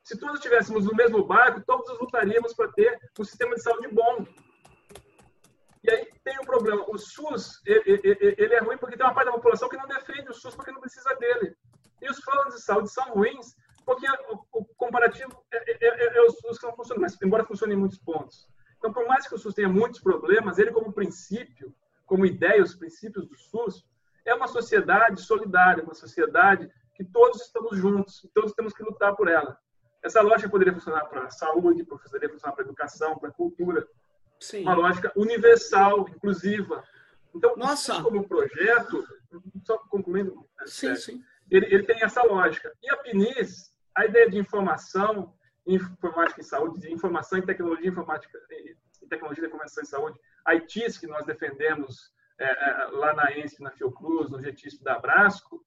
[0.04, 4.24] Se todos estivéssemos no mesmo barco, todos lutaríamos para ter um sistema de saúde bom.
[5.82, 6.84] E aí tem um problema.
[6.88, 10.34] O SUS, ele, é ruim porque tem uma parte da população que não defende o
[10.34, 11.56] SUS porque não precisa dele.
[12.00, 16.20] E os planos de saúde são ruins porque o, o comparativo é, é, é, é,
[16.22, 18.48] o SUS que não funciona, mas embora funcione em muitos pontos.
[18.78, 21.74] Então, por mais que o SUS tenha muitos problemas, ele como princípio,
[22.06, 23.84] como ideia, os princípios do SUS,
[24.24, 29.28] é uma sociedade solidária, uma sociedade que todos estamos juntos, todos temos que lutar por
[29.28, 29.58] ela.
[30.02, 33.86] Essa lógica poderia funcionar para a saúde, poderia funcionar para a educação, para a cultura,
[34.40, 34.62] Sim.
[34.62, 36.84] Uma lógica universal, inclusiva.
[37.34, 38.02] Então, Nossa.
[38.02, 39.04] como projeto,
[39.64, 41.24] só concluindo, sim, é, sim.
[41.50, 42.72] Ele, ele tem essa lógica.
[42.82, 45.32] E a PNIS, a ideia de informação,
[45.66, 50.54] informática em saúde, de informação e tecnologia informática e tecnologia de informação em saúde, a
[50.54, 55.64] ITIS, que nós defendemos é, é, lá na ENSP, na Fiocruz, no GETISP da Abrasco,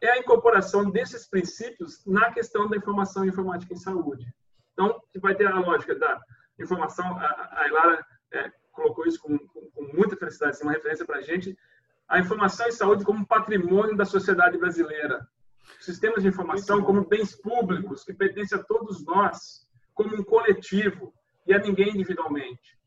[0.00, 4.32] é a incorporação desses princípios na questão da informação e informática em saúde.
[4.72, 6.20] Então, vai ter a lógica da
[6.58, 11.06] informação, a, a Ilara é, colocou isso com, com, com, muita felicidade, assim, uma referência
[11.06, 11.56] para a gente,
[12.08, 15.26] a informação em saúde como patrimônio da sociedade brasileira.
[15.84, 21.12] Sistemas de informação como bens públicos que pertencem a todos nós, como um coletivo
[21.46, 22.78] e a ninguém individualmente.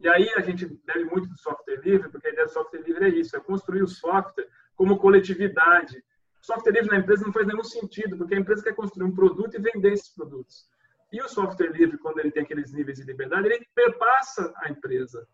[0.00, 3.04] E aí a gente deve muito do software livre, porque a ideia do software livre
[3.04, 6.02] é isso, é construir o software como coletividade.
[6.42, 9.54] software livre na empresa não faz nenhum sentido, porque a empresa quer construir um produto
[9.54, 10.68] e vender esses produtos.
[11.12, 15.24] E o software livre, quando ele tem aqueles níveis de liberdade, ele perpassa a empresa.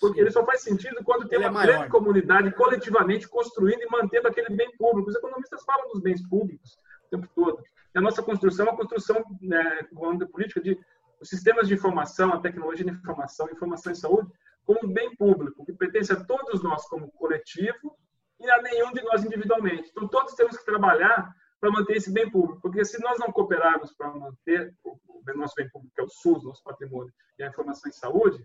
[0.00, 3.90] Porque ele só faz sentido quando tem ele uma é grande comunidade coletivamente construindo e
[3.90, 5.08] mantendo aquele bem público.
[5.08, 7.62] Os economistas falam dos bens públicos o tempo todo.
[7.94, 9.86] E a nossa construção é uma construção né,
[10.30, 10.78] política de
[11.20, 14.30] os sistemas de informação, a tecnologia de informação, informação em saúde,
[14.66, 17.96] como um bem público, que pertence a todos nós como coletivo
[18.38, 19.88] e a nenhum de nós individualmente.
[19.90, 22.60] Então, todos temos que trabalhar para manter esse bem público.
[22.60, 24.98] Porque se nós não cooperarmos para manter o,
[25.36, 28.44] nosso bem público, que é o SUS, nosso patrimônio, e a informação em saúde,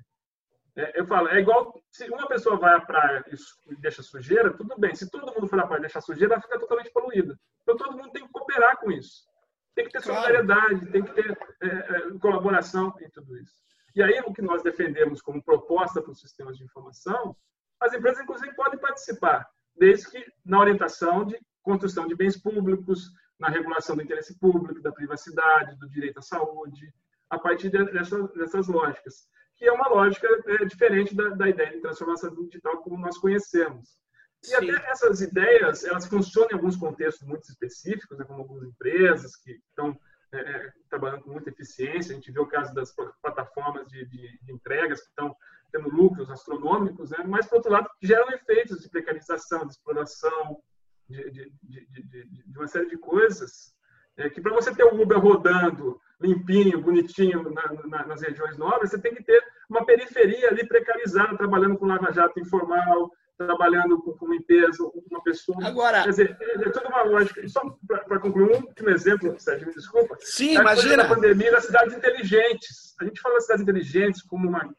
[0.76, 3.26] é, eu falo, é igual se uma pessoa vai à praia
[3.70, 4.96] e deixa sujeira, tudo bem.
[4.96, 7.38] Se todo mundo for à praia e deixar sujeira, ela fica totalmente poluída.
[7.62, 9.30] Então todo mundo tem que cooperar com isso.
[9.76, 13.54] Tem que ter solidariedade, tem que ter é, é, colaboração em tudo isso.
[13.96, 17.36] E aí o que nós defendemos como proposta para os sistemas de informação,
[17.80, 23.50] as empresas inclusive podem participar, desde que na orientação de construção de bens públicos, na
[23.50, 26.94] regulação do interesse público, da privacidade, do direito à saúde,
[27.30, 29.28] a partir dessas, dessas lógicas,
[29.62, 33.96] que é uma lógica é, diferente da, da, ideia de transformação digital como nós conhecemos.
[34.44, 34.56] E Sim.
[34.56, 39.52] até essas ideias, elas funcionam em alguns contextos muito específicos, né, como algumas empresas que
[39.52, 39.96] estão
[40.34, 42.12] é, é, trabalhando com muita eficiência.
[42.12, 45.36] A gente vê o caso das plataformas de, de, de entregas que estão
[45.72, 47.20] tendo lucros astronômicos, né?
[47.24, 50.60] mas, por outro lado, geram efeitos de precarização, de exploração,
[51.08, 53.76] de, de, de, de uma série de coisas,
[54.18, 58.92] é, que para você ter o Uber rodando limpinho, bonitinho na, na, nas regiões nobres,
[58.92, 64.32] você tem que ter uma periferia ali precarizada, trabalhando com lava-jato informal, trabalhando com, com
[64.32, 65.58] limpeza, com uma pessoa.
[65.66, 66.04] Agora.
[66.04, 67.48] Quer dizer, é, é toda uma lógica.
[67.48, 70.16] Só para concluir, um último exemplo, Sérgio, me desculpa.
[70.20, 71.04] Sim, a imagina.
[71.04, 72.96] da pandemia das cidades inteligentes.
[73.00, 74.70] A gente fala das cidades inteligentes como uma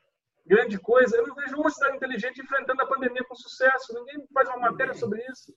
[0.46, 1.16] grande coisa.
[1.16, 3.94] Eu não vejo uma cidade inteligente enfrentando a pandemia com sucesso.
[3.94, 5.52] Ninguém faz uma matéria sobre isso.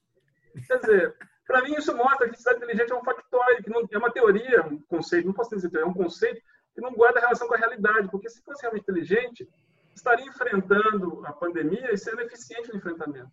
[0.67, 3.97] Quer dizer, para mim isso mostra que cidade inteligente é um factóide, que não, é
[3.97, 6.41] uma teoria, um conceito, não posso dizer teoria, é um conceito
[6.73, 9.47] que não guarda relação com a realidade, porque se fosse realmente inteligente,
[9.95, 13.31] estaria enfrentando a pandemia e sendo eficiente no enfrentamento.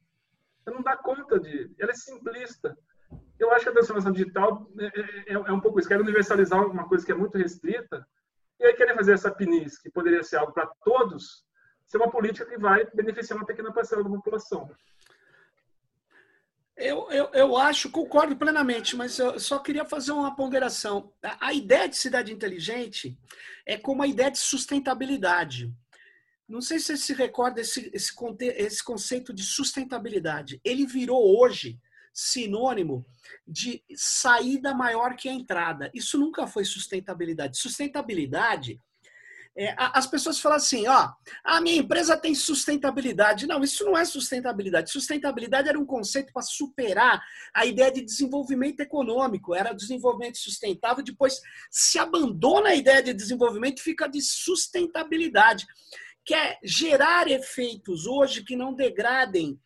[0.65, 1.71] Ela não dá conta de...
[1.79, 2.79] Ela é simplista.
[3.39, 5.89] Eu acho que a transformação digital é, é, é, é um pouco isso.
[5.89, 8.07] Quer universalizar uma coisa que é muito restrita
[8.61, 11.45] e aí querer fazer essa PNIS, que poderia ser algo para todos,
[11.89, 14.71] ser uma política que vai beneficiar uma pequena parcela da população.
[16.77, 21.13] Eu, eu, eu acho, concordo plenamente, mas eu só queria fazer uma ponderação.
[21.41, 23.17] A ideia de cidade inteligente
[23.67, 25.73] é como a ideia de sustentabilidade.
[26.49, 28.15] Não sei se você se recorda esse, esse,
[28.57, 30.61] esse conceito de sustentabilidade.
[30.65, 31.79] Ele virou hoje
[32.13, 33.07] sinônimo
[33.47, 35.91] de saída maior que a entrada.
[35.95, 37.59] Isso nunca foi sustentabilidade.
[37.59, 38.79] Sustentabilidade
[39.57, 41.11] é, as pessoas falam assim, ó,
[41.45, 43.47] a minha empresa tem sustentabilidade.
[43.47, 44.91] Não, isso não é sustentabilidade.
[44.91, 47.23] Sustentabilidade era um conceito para superar
[47.55, 49.55] a ideia de desenvolvimento econômico.
[49.55, 51.39] Era desenvolvimento sustentável, depois
[51.71, 55.67] se abandona a ideia de desenvolvimento e fica de sustentabilidade,
[56.25, 59.61] que é gerar efeitos hoje que não degradem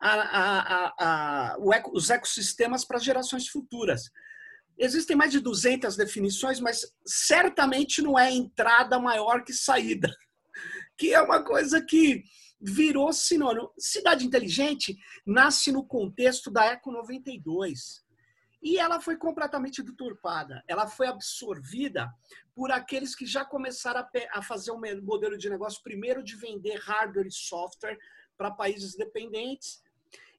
[0.00, 1.56] a, a,
[1.92, 4.10] os ecossistemas para gerações futuras.
[4.78, 10.10] Existem mais de 200 definições, mas certamente não é entrada maior que saída,
[10.96, 12.22] que é uma coisa que
[12.60, 13.72] virou sinônimo.
[13.78, 18.04] Cidade inteligente nasce no contexto da Eco 92
[18.62, 20.62] e ela foi completamente deturpada.
[20.66, 22.12] Ela foi absorvida
[22.54, 27.26] por aqueles que já começaram a, fazer um modelo de negócio primeiro de vender hardware
[27.26, 27.98] e software
[28.36, 29.82] para países dependentes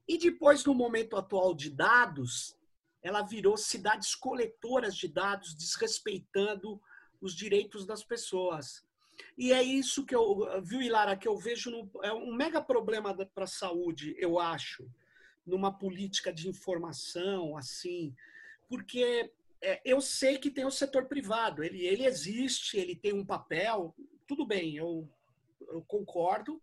[0.06, 2.56] e depois, no momento atual de dados,
[3.02, 6.80] ela virou cidades coletoras de dados, desrespeitando
[7.20, 8.84] os direitos das pessoas.
[9.36, 13.14] E é isso que eu, viu, Ilara, que eu vejo no, é um mega problema
[13.26, 14.88] para a saúde, eu acho,
[15.46, 18.14] numa política de informação, assim,
[18.68, 23.24] porque é, eu sei que tem o setor privado, ele, ele existe, ele tem um
[23.24, 23.94] papel,
[24.26, 25.08] tudo bem, eu,
[25.68, 26.62] eu concordo,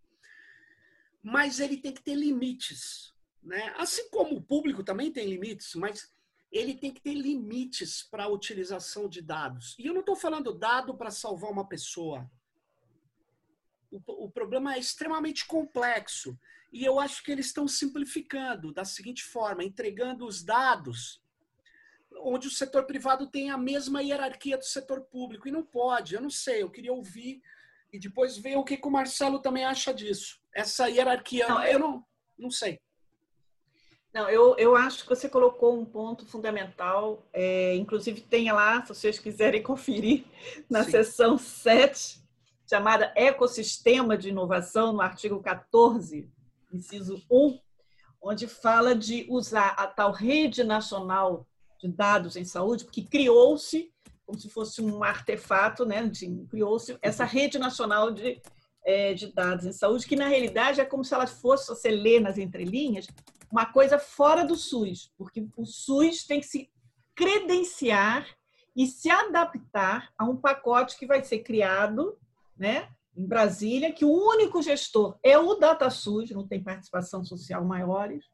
[1.22, 3.14] mas ele tem que ter limites.
[3.42, 3.74] Né?
[3.76, 6.12] Assim como o público também tem limites, mas
[6.50, 9.74] ele tem que ter limites para a utilização de dados.
[9.78, 12.30] E eu não estou falando dado para salvar uma pessoa.
[13.90, 16.38] O, o, problema é extremamente complexo.
[16.72, 21.22] E eu acho que eles estão simplificando da seguinte forma: entregando os dados
[22.20, 25.48] onde o setor privado tem a mesma hierarquia do setor público.
[25.48, 27.42] E não pode, eu não sei, eu queria ouvir
[27.92, 30.40] e depois ver o que, que o Marcelo também acha disso.
[30.52, 32.06] Essa hierarquia, não, eu não,
[32.38, 32.80] não sei.
[34.16, 38.88] Não, eu, eu acho que você colocou um ponto fundamental, é, inclusive tem lá, se
[38.88, 40.24] vocês quiserem conferir,
[40.70, 40.92] na Sim.
[40.92, 42.22] seção 7,
[42.66, 46.26] chamada Ecossistema de Inovação, no artigo 14,
[46.72, 47.58] inciso 1,
[48.22, 51.46] onde fala de usar a tal rede nacional
[51.78, 53.92] de dados em saúde, porque criou-se,
[54.24, 56.10] como se fosse um artefato, né,
[56.48, 58.40] criou-se essa rede nacional de,
[58.82, 62.18] é, de dados em saúde, que na realidade é como se ela fosse, você lê
[62.18, 63.06] nas entrelinhas,
[63.50, 66.70] uma coisa fora do SUS, porque o SUS tem que se
[67.14, 68.26] credenciar
[68.74, 72.18] e se adaptar a um pacote que vai ser criado,
[72.56, 78.24] né, em Brasília, que o único gestor é o DataSUS, não tem participação social maiores,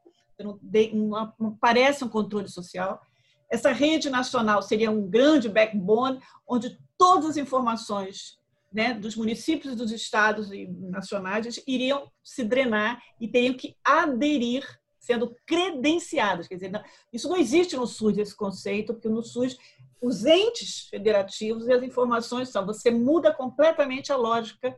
[0.40, 0.58] não,
[0.92, 3.00] não, não parece um controle social.
[3.48, 8.38] Essa rede nacional seria um grande backbone, onde todas as informações
[8.72, 14.64] né, dos municípios, dos estados e nacionais iriam se drenar e teriam que aderir
[15.02, 16.46] sendo credenciados.
[16.46, 16.82] Quer dizer, não,
[17.12, 19.58] isso não existe no SUS, esse conceito, porque no SUS
[20.00, 22.64] os entes federativos e as informações são.
[22.64, 24.74] Você muda completamente a lógica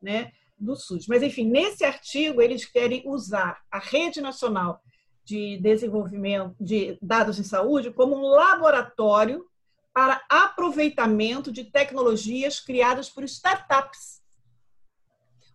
[0.00, 1.06] né, do SUS.
[1.06, 4.80] Mas, enfim, nesse artigo, eles querem usar a Rede Nacional
[5.22, 9.46] de Desenvolvimento de Dados em Saúde como um laboratório
[9.92, 14.22] para aproveitamento de tecnologias criadas por startups.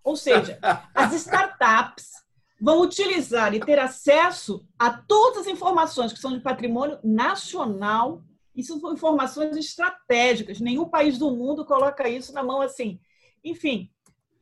[0.03, 0.59] Ou seja,
[0.93, 2.21] as startups
[2.61, 8.21] vão utilizar e ter acesso a todas as informações que são de patrimônio nacional.
[8.55, 10.61] Isso são informações estratégicas.
[10.61, 12.99] Nenhum país do mundo coloca isso na mão assim.
[13.43, 13.89] Enfim,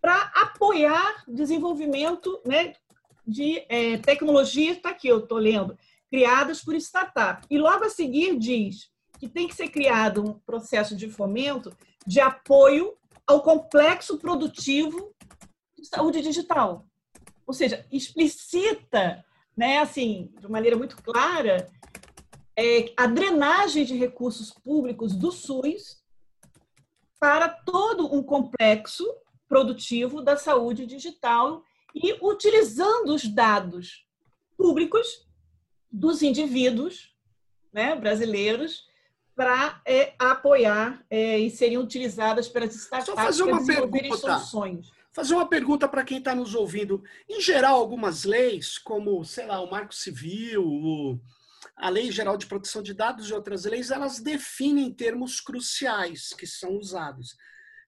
[0.01, 2.73] para apoiar desenvolvimento né,
[3.25, 5.77] de é, tecnologias, está aqui, eu estou lendo,
[6.09, 7.47] criadas por startup.
[7.49, 11.73] E logo a seguir diz que tem que ser criado um processo de fomento
[12.05, 15.13] de apoio ao complexo produtivo
[15.77, 16.88] de saúde digital
[17.49, 19.25] ou seja, explicita,
[19.57, 21.67] né, assim, de maneira muito clara,
[22.55, 25.99] é, a drenagem de recursos públicos do SUS
[27.19, 29.03] para todo um complexo
[29.47, 31.63] produtivo da saúde digital
[31.95, 34.05] e utilizando os dados
[34.55, 35.27] públicos
[35.91, 37.15] dos indivíduos
[37.73, 38.87] né, brasileiros
[39.35, 45.87] para é, apoiar é, e seriam utilizadas pelas startups para desenvolverem soluções fazer uma pergunta
[45.87, 47.03] para quem está nos ouvindo.
[47.27, 51.19] Em geral, algumas leis, como, sei lá, o Marco Civil, o,
[51.75, 56.45] a Lei Geral de Proteção de Dados e outras leis, elas definem termos cruciais que
[56.45, 57.35] são usados.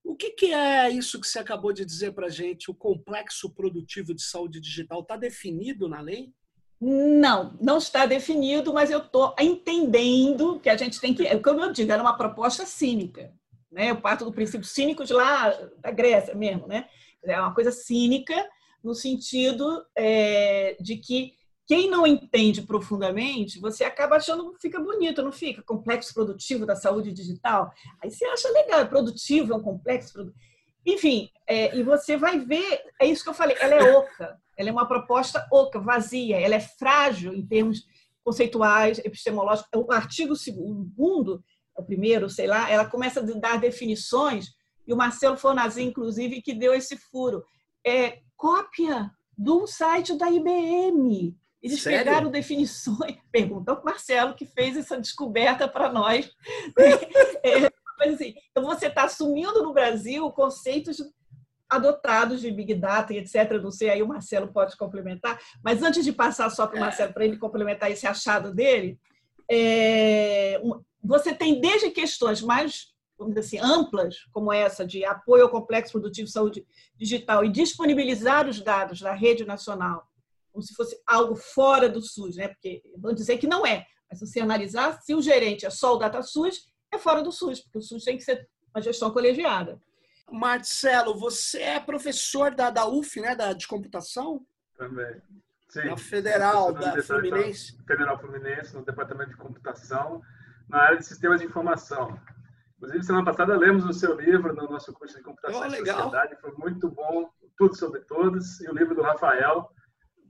[0.03, 2.71] O que, que é isso que você acabou de dizer para a gente?
[2.71, 6.33] O complexo produtivo de saúde digital está definido na lei?
[6.79, 11.37] Não, não está definido, mas eu estou entendendo que a gente tem que.
[11.39, 13.31] Como eu digo, era uma proposta cínica.
[13.71, 13.91] Né?
[13.91, 16.89] Eu parto do princípio cínico de lá da Grécia mesmo, né?
[17.23, 18.35] É uma coisa cínica
[18.83, 21.33] no sentido é, de que
[21.67, 25.61] quem não entende profundamente, você acaba achando fica bonito, não fica?
[25.61, 27.71] Complexo produtivo da saúde digital.
[28.03, 30.43] Aí você acha legal, é produtivo, é um complexo produtivo.
[30.85, 34.69] Enfim, é, e você vai ver, é isso que eu falei, ela é oca, ela
[34.69, 37.85] é uma proposta oca, vazia, ela é frágil em termos
[38.23, 39.69] conceituais, epistemológicos.
[39.73, 41.43] O artigo segundo,
[41.75, 44.53] o primeiro, sei lá, ela começa a dar definições
[44.87, 47.43] e o Marcelo Fornazzi, inclusive, que deu esse furo.
[47.85, 51.35] É cópia do site da IBM.
[51.61, 51.99] Eles Sério?
[51.99, 53.17] pegaram definições.
[53.31, 56.31] Pergunta ao Marcelo, que fez essa descoberta para nós.
[57.43, 60.97] é, assim, então, você está assumindo no Brasil conceitos
[61.69, 63.53] adotados de Big Data e etc.
[63.61, 65.39] Não sei, aí o Marcelo pode complementar.
[65.63, 66.81] Mas antes de passar só para o é.
[66.81, 68.99] Marcelo, para ele complementar esse achado dele,
[69.49, 70.61] é,
[71.03, 72.90] você tem desde questões mais
[73.23, 76.65] vamos dizer assim, amplas, como essa de apoio ao complexo produtivo de saúde
[76.95, 80.11] digital e disponibilizar os dados da rede nacional
[80.51, 82.49] como se fosse algo fora do SUS, né?
[82.49, 85.95] Porque vão dizer que não é, mas se você analisar, se o gerente é só
[85.95, 89.81] o DataSUS, é fora do SUS, porque o SUS tem que ser uma gestão colegiada.
[90.29, 94.45] Marcelo, você é professor da, da UF, né, da, de computação?
[94.77, 95.21] Também.
[95.69, 95.85] Sim.
[95.85, 97.77] Da Federal, da Fluminense.
[97.85, 100.21] Federal Fluminense, no Departamento de Computação,
[100.67, 102.19] na área de Sistemas de Informação.
[102.81, 106.35] Inclusive, semana passada lemos o seu livro no nosso curso de Computação oh, e Sociedade.
[106.41, 108.59] Foi muito bom, tudo sobre todos.
[108.59, 109.69] E o livro do Rafael,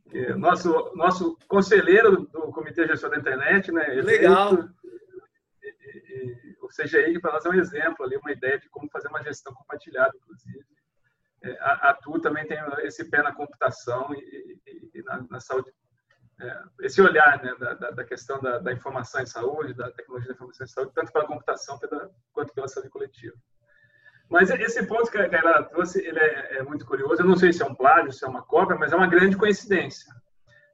[0.10, 3.88] que nosso, nosso conselheiro do Comitê Gestor da Internet, né?
[3.88, 4.68] Legal.
[5.64, 9.08] E, e, o CGI, para nós, é um exemplo ali, uma ideia de como fazer
[9.08, 10.66] uma gestão compartilhada, inclusive.
[11.44, 14.60] É, a, a TU também tem esse pé na computação e,
[15.06, 15.74] na, na, saúde, é,
[16.82, 20.66] esse olhar né, da, da questão da, da, informação em saúde, da tecnologia da informação
[20.66, 21.80] em saúde, tanto pela computação
[22.34, 23.36] quanto pela saúde coletiva.
[24.30, 27.22] Mas esse ponto que a Gaila trouxe, ele é, é, muito curioso.
[27.22, 29.36] Eu não sei se é um plágio, se é uma cópia, mas é uma grande
[29.36, 30.14] coincidência.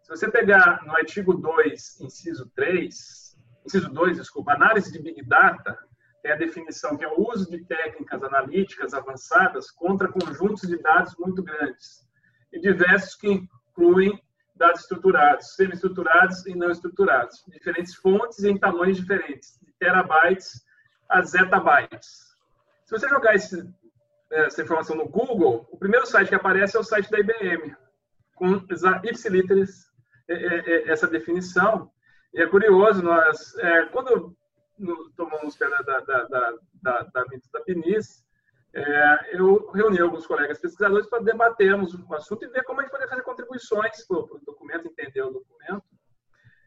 [0.03, 5.77] Se você pegar no artigo 2, inciso 3, inciso 2, desculpa, análise de Big Data,
[6.21, 11.15] tem a definição que é o uso de técnicas analíticas avançadas contra conjuntos de dados
[11.17, 12.07] muito grandes
[12.53, 14.21] e diversos que incluem
[14.57, 20.65] dados estruturados, semi-estruturados e não estruturados, diferentes fontes em tamanhos diferentes, de terabytes
[21.09, 22.27] a zettabytes.
[22.85, 23.67] Se você jogar esse,
[24.31, 27.75] essa informação no Google, o primeiro site que aparece é o site da IBM,
[28.35, 28.61] com
[29.03, 29.87] ipsiliteris
[30.27, 31.89] é, é, é, essa definição.
[32.33, 34.35] E é curioso, nós, é, quando
[35.15, 38.23] tomamos pé da, da, da, da, da, da, PINIS,
[38.73, 42.91] é, eu reuni alguns colegas pesquisadores para debatermos o assunto e ver como a gente
[42.91, 44.46] poderia fazer contribuições para o
[45.25, 45.83] o documento.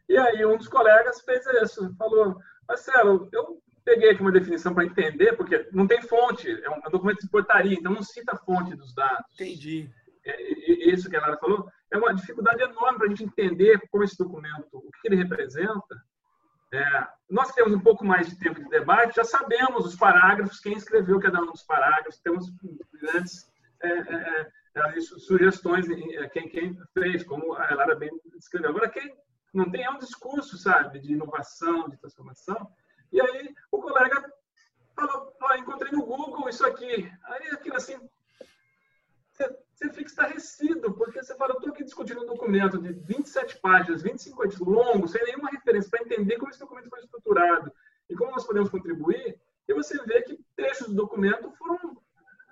[0.09, 2.37] E aí um dos colegas fez isso, falou,
[2.67, 7.21] Marcelo, eu peguei aqui uma definição para entender, porque não tem fonte, é um documento
[7.21, 9.25] de portaria, então não cita a fonte dos dados.
[9.33, 9.89] Entendi.
[10.25, 14.03] É, isso que a Lara falou é uma dificuldade enorme para a gente entender como
[14.03, 15.95] esse documento, o que ele representa.
[16.73, 20.73] É, nós temos um pouco mais de tempo de debate, já sabemos os parágrafos, quem
[20.73, 22.49] escreveu cada um dos parágrafos, temos
[23.01, 23.49] grandes
[23.81, 25.87] é, é, é sugestões,
[26.31, 28.69] quem, quem fez, como a Lara bem escreveu.
[28.69, 29.15] Agora, quem
[29.53, 32.71] não tem é um discurso, sabe, de inovação, de transformação,
[33.11, 34.31] e aí o colega
[34.95, 37.11] falou, ah, encontrei no Google isso aqui.
[37.23, 37.97] Aí aquilo assim,
[39.31, 43.59] você, você fica estarrecido, porque você fala, eu estou aqui discutindo um documento de 27
[43.59, 47.71] páginas, 25 páginas, longo, sem nenhuma referência, para entender como esse documento foi estruturado
[48.09, 51.97] e como nós podemos contribuir, e você vê que trechos do documento foram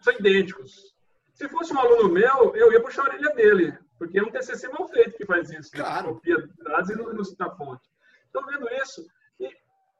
[0.01, 0.95] são idênticos.
[1.39, 4.67] Se fosse um aluno meu, eu ia puxar a orelha dele, porque é um TCC
[4.67, 5.71] mal feito que faz isso.
[5.71, 6.15] Claro.
[6.15, 6.35] Copia
[6.65, 7.89] dados e não, não cita a fonte.
[8.29, 9.07] Então, vendo isso,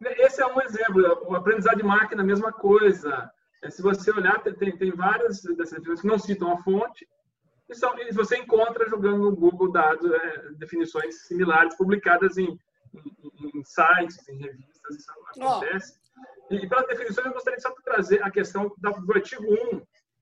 [0.02, 1.02] esse é um exemplo.
[1.30, 3.32] O aprendizado de máquina, a mesma coisa.
[3.64, 7.08] É, se você olhar, tem, tem várias dessas definições que não citam a fonte,
[7.70, 12.60] e, são, e você encontra jogando no Google dados, é, definições similares publicadas em,
[12.94, 15.94] em, em, sites, em revistas, isso acontece.
[16.50, 16.54] Oh.
[16.54, 19.82] E, e pelas definições, eu gostaria só de trazer a questão do artigo 1,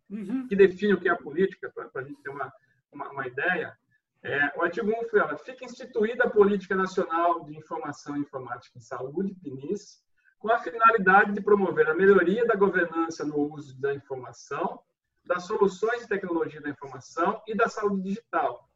[0.10, 0.48] uhum.
[0.48, 2.52] que define o que é a política, para a gente ter uma,
[2.92, 3.78] uma, uma ideia.
[4.24, 8.82] É, o artigo 1 fala: fica instituída a Política Nacional de Informação e Informática em
[8.82, 10.04] Saúde, PNIS,
[10.40, 14.80] com a finalidade de promover a melhoria da governança no uso da informação,
[15.26, 18.70] das soluções de tecnologia da informação e da saúde digital,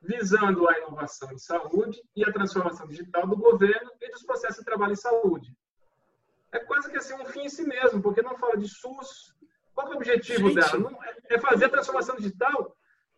[0.00, 4.64] visando a inovação em saúde e a transformação digital do governo e dos processos de
[4.64, 5.56] trabalho em saúde.
[6.52, 9.34] É quase que assim um fim em si mesmo, porque não fala de SUS.
[9.76, 10.54] Qual é o objetivo Gente.
[10.54, 10.90] dela?
[10.90, 10.98] Não,
[11.28, 12.74] é, fazer a transformação digital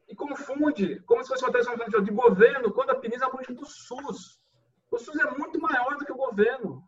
[0.08, 3.54] e confunde, como se fosse uma transformação de governo, quando a PNIS é a política
[3.54, 4.40] do SUS.
[4.90, 6.82] O SUS é muito maior do que o governo.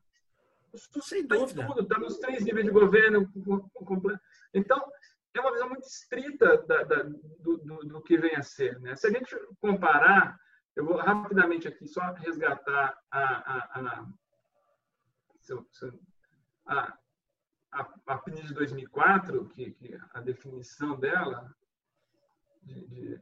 [0.73, 1.65] O SUS Sem está dúvida.
[1.69, 3.31] tudo, está nos três níveis de governo.
[4.53, 4.85] Então,
[5.35, 8.77] é uma visão muito estrita da, da, do, do, do, que vem a ser.
[8.81, 8.97] Né?
[8.97, 10.37] Se a gente comparar,
[10.75, 14.07] eu vou rapidamente aqui só resgatar a, a, a,
[16.67, 16.99] a,
[17.73, 21.55] a, a PNIS de 2004, que, que a definição dela,
[22.63, 23.21] de, de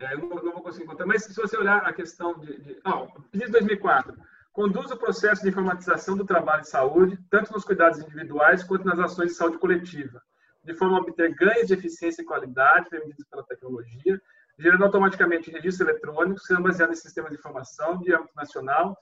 [0.00, 2.60] é, eu não, não, vou conseguir encontrar, mas se você olhar a questão de.
[2.60, 4.16] de oh, PIS 2004
[4.52, 8.98] conduz o processo de informatização do trabalho de saúde, tanto nos cuidados individuais quanto nas
[8.98, 10.20] ações de saúde coletiva,
[10.62, 14.20] de forma a obter ganhos de eficiência e qualidade permitidos pela tecnologia,
[14.58, 18.96] gerando automaticamente registros eletrônicos, sendo baseado em sistemas de informação de âmbito nacional,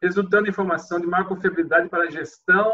[0.00, 2.72] resultando em informação de maior confiabilidade para a gestão,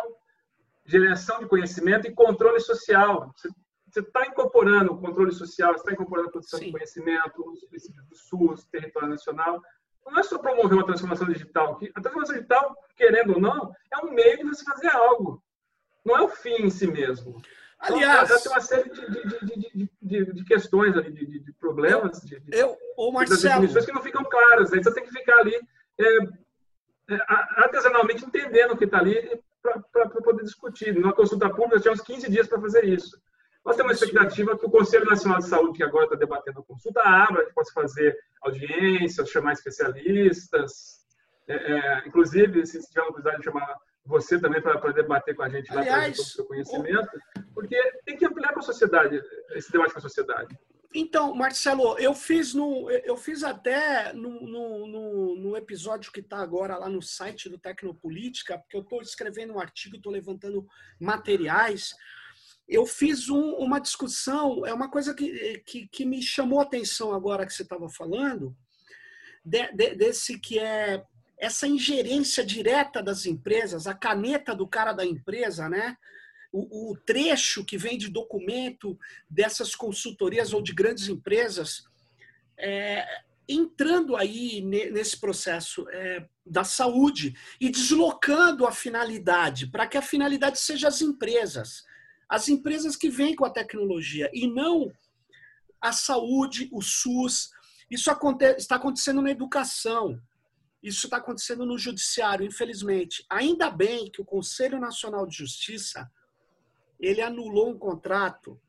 [0.90, 3.32] geração de conhecimento e controle social.
[3.36, 6.66] Você está incorporando o controle social, está incorporando a produção Sim.
[6.66, 9.62] de conhecimento, os princípios do SUS, território nacional.
[10.04, 11.78] Não é só promover uma transformação digital.
[11.94, 15.42] A transformação digital, querendo ou não, é um meio de você fazer algo.
[16.04, 17.40] Não é o fim em si mesmo.
[17.82, 22.42] Então, Aliás, então, tem uma série de, de, de, de questões ali, de, problemas, de,
[22.52, 24.72] eu, ô Marcelo, definições que não ficam claras.
[24.72, 25.54] Aí você tem que ficar ali
[25.98, 26.16] é,
[27.14, 27.18] é,
[27.56, 30.94] artesanalmente entendendo o que está ali para poder discutir.
[30.94, 33.20] Numa consulta pública, tinha uns 15 dias para fazer isso.
[33.64, 36.62] Nós temos uma expectativa que o Conselho Nacional de Saúde, que agora está debatendo a
[36.62, 41.00] consulta, abra, que possa fazer audiências, chamar especialistas.
[41.46, 45.48] É, é, inclusive, se tiver a oportunidade de chamar você também para debater com a
[45.48, 47.10] gente lá Aliás, o seu conhecimento,
[47.54, 50.58] porque tem que ampliar com a sociedade, esse debate com a sociedade.
[50.92, 56.38] Então, Marcelo, eu fiz no, eu fiz até no, no, no, no episódio que está
[56.38, 60.66] agora lá no site do Tecnopolítica, porque eu estou escrevendo um artigo, estou levantando
[60.98, 61.94] materiais.
[62.68, 67.12] Eu fiz um, uma discussão, é uma coisa que, que, que, me chamou a atenção
[67.12, 68.56] agora que você estava falando,
[69.44, 71.04] de, de, desse que é
[71.38, 75.96] essa ingerência direta das empresas, a caneta do cara da empresa, né?
[76.52, 78.98] O, o trecho que vem de documento
[79.28, 81.84] dessas consultorias ou de grandes empresas,
[82.58, 83.06] é,
[83.48, 90.58] entrando aí nesse processo é, da saúde e deslocando a finalidade, para que a finalidade
[90.58, 91.84] seja as empresas.
[92.28, 94.92] As empresas que vêm com a tecnologia e não
[95.80, 97.50] a saúde, o SUS.
[97.90, 100.20] Isso aconte está acontecendo na educação.
[100.82, 103.24] Isso está acontecendo no judiciário, infelizmente.
[103.28, 106.10] Ainda bem que o Conselho Nacional de Justiça
[107.00, 108.60] ele anulou um contrato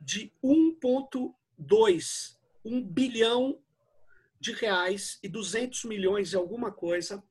[0.00, 3.62] de 1,2, 1 bilhão
[4.40, 7.22] de reais e 200 milhões e alguma coisa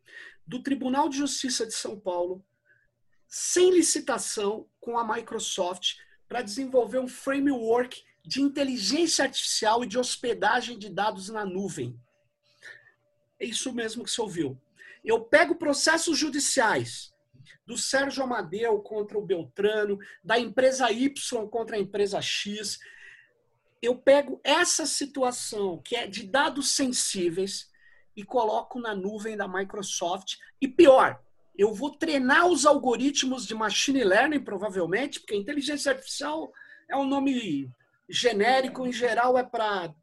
[0.46, 2.46] do Tribunal de Justiça de São Paulo,
[3.28, 10.78] sem licitação, com a Microsoft, para desenvolver um framework de inteligência artificial e de hospedagem
[10.78, 12.00] de dados na nuvem.
[13.40, 14.60] É isso mesmo que você ouviu.
[15.04, 17.12] Eu pego processos judiciais
[17.66, 22.80] do Sérgio Amadeu contra o Beltrano, da empresa Y contra a empresa X.
[23.82, 27.70] Eu pego essa situação, que é de dados sensíveis,
[28.16, 30.36] e coloco na nuvem da Microsoft.
[30.60, 31.24] E pior,
[31.58, 36.52] eu vou treinar os algoritmos de machine learning, provavelmente, porque inteligência artificial
[36.90, 37.72] é um nome
[38.10, 39.94] genérico, em geral é para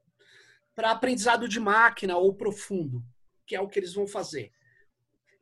[0.78, 3.02] aprendizado de máquina ou profundo,
[3.46, 4.52] que é o que eles vão fazer.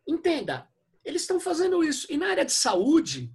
[0.07, 0.69] Entenda,
[1.05, 2.07] eles estão fazendo isso.
[2.11, 3.33] E na área de saúde,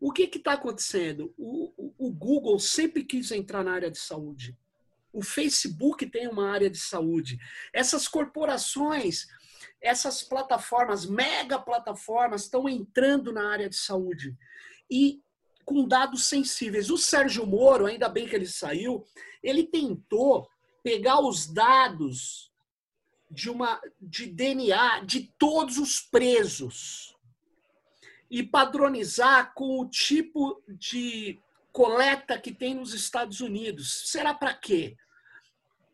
[0.00, 1.32] o que está acontecendo?
[1.36, 4.56] O, o, o, Google sempre quis entrar na área de saúde.
[5.12, 7.38] O Facebook tem uma área de saúde.
[7.72, 9.26] Essas corporações,
[9.80, 14.36] essas plataformas, mega plataformas, estão entrando na área de saúde.
[14.90, 15.22] E
[15.64, 16.90] com dados sensíveis.
[16.90, 19.04] O Sérgio Moro, ainda bem que ele saiu,
[19.42, 20.48] ele tentou
[20.82, 22.52] pegar os dados
[23.30, 27.14] de uma de DNA de todos os presos
[28.30, 31.40] e padronizar com o tipo de
[31.72, 34.10] coleta que tem nos Estados Unidos.
[34.10, 34.96] Será para quê?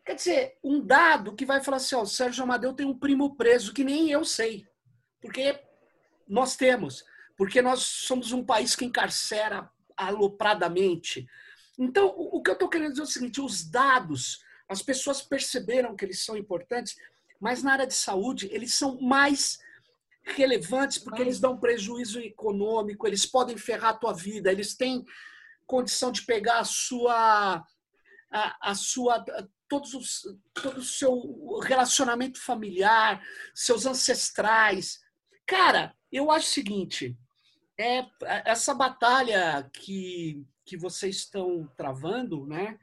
[0.05, 3.35] Quer dizer, um dado que vai falar assim, ó, o Sérgio Amadeu tem um primo
[3.35, 4.65] preso que nem eu sei.
[5.21, 5.59] Porque
[6.27, 7.03] nós temos.
[7.37, 11.27] Porque nós somos um país que encarcera alopradamente.
[11.77, 15.95] Então, o que eu estou querendo dizer é o seguinte: os dados, as pessoas perceberam
[15.95, 16.95] que eles são importantes,
[17.41, 19.59] mas na área de saúde, eles são mais
[20.23, 25.03] relevantes porque eles dão prejuízo econômico, eles podem ferrar a tua vida, eles têm
[25.65, 27.65] condição de pegar a sua
[28.31, 29.25] a, a sua
[29.67, 30.21] todos os,
[30.53, 33.21] todo o seu relacionamento familiar,
[33.55, 35.01] seus ancestrais.
[35.45, 37.17] Cara, eu acho o seguinte,
[37.77, 38.05] é
[38.45, 42.79] essa batalha que que vocês estão travando, né?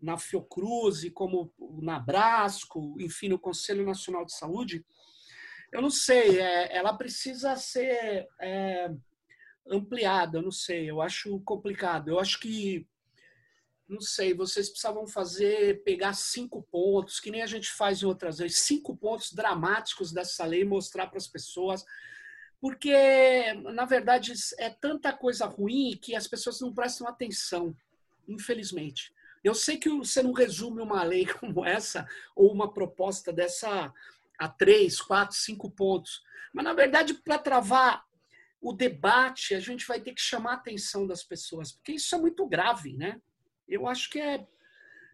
[0.00, 4.84] Na Fiocruz e como na Brasco, enfim, no Conselho Nacional de Saúde,
[5.72, 8.90] eu não sei, é, ela precisa ser é,
[9.68, 12.08] ampliada, eu não sei, eu acho complicado.
[12.08, 12.86] Eu acho que,
[13.88, 18.38] não sei, vocês precisavam fazer, pegar cinco pontos, que nem a gente faz em outras
[18.38, 21.84] vezes, cinco pontos dramáticos dessa lei, mostrar para as pessoas,
[22.60, 27.76] porque, na verdade, é tanta coisa ruim que as pessoas não prestam atenção,
[28.26, 29.12] infelizmente.
[29.46, 33.92] Eu sei que você não resume uma lei como essa ou uma proposta dessa
[34.38, 36.22] a três, quatro, cinco pontos.
[36.52, 38.04] Mas, na verdade, para travar
[38.60, 42.18] o debate, a gente vai ter que chamar a atenção das pessoas, porque isso é
[42.18, 43.20] muito grave, né?
[43.68, 44.44] Eu acho que é,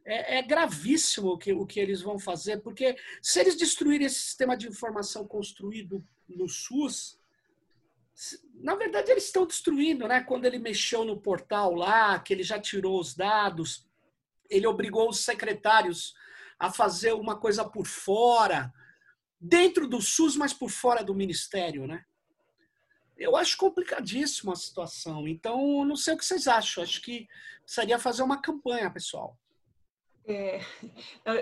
[0.05, 4.21] é, é, gravíssimo o que, o que eles vão fazer, porque se eles destruírem esse
[4.21, 7.19] sistema de informação construído no SUS,
[8.55, 10.23] na verdade eles estão destruindo, né?
[10.23, 13.87] Quando ele mexeu no portal lá, que ele já tirou os dados,
[14.53, 16.15] ele obrigou os secretários
[16.59, 18.73] a fazer uma coisa por fora,
[19.41, 22.05] dentro do SUS, mas por fora do ministério, né?
[23.17, 25.27] Eu acho complicadíssima a situação.
[25.27, 26.83] Então, não sei o que vocês acham.
[26.83, 27.27] Acho que
[27.63, 29.37] precisaria fazer uma campanha, pessoal.
[30.25, 30.61] É,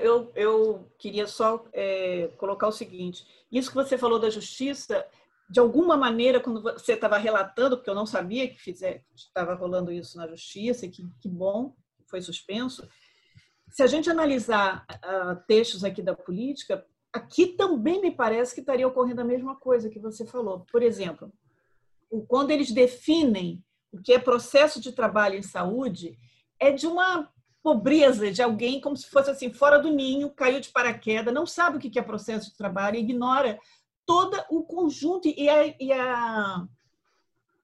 [0.03, 5.07] eu, eu queria só é, colocar o seguinte: isso que você falou da justiça,
[5.51, 8.71] de alguma maneira, quando você estava relatando, porque eu não sabia que
[9.15, 11.75] estava rolando isso na justiça, que, que bom,
[12.11, 12.87] foi suspenso.
[13.71, 18.87] Se a gente analisar uh, textos aqui da política, aqui também me parece que estaria
[18.87, 20.67] ocorrendo a mesma coisa que você falou.
[20.71, 21.33] Por exemplo,
[22.27, 26.19] quando eles definem o que é processo de trabalho em saúde,
[26.59, 27.29] é de uma
[27.63, 31.77] pobreza de alguém como se fosse assim fora do ninho, caiu de paraquedas, não sabe
[31.77, 33.59] o que é processo de trabalho, ignora
[34.07, 36.67] todo o conjunto e a, e a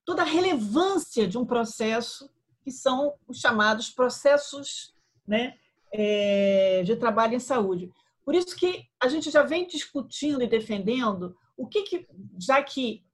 [0.05, 2.29] toda a relevância de um processo
[2.67, 4.93] que são os chamados processos
[5.25, 5.55] né,
[5.89, 7.89] é, de trabalho em saúde.
[8.25, 12.05] Por isso que a gente já vem discutindo e defendendo o que, que
[12.37, 13.05] já que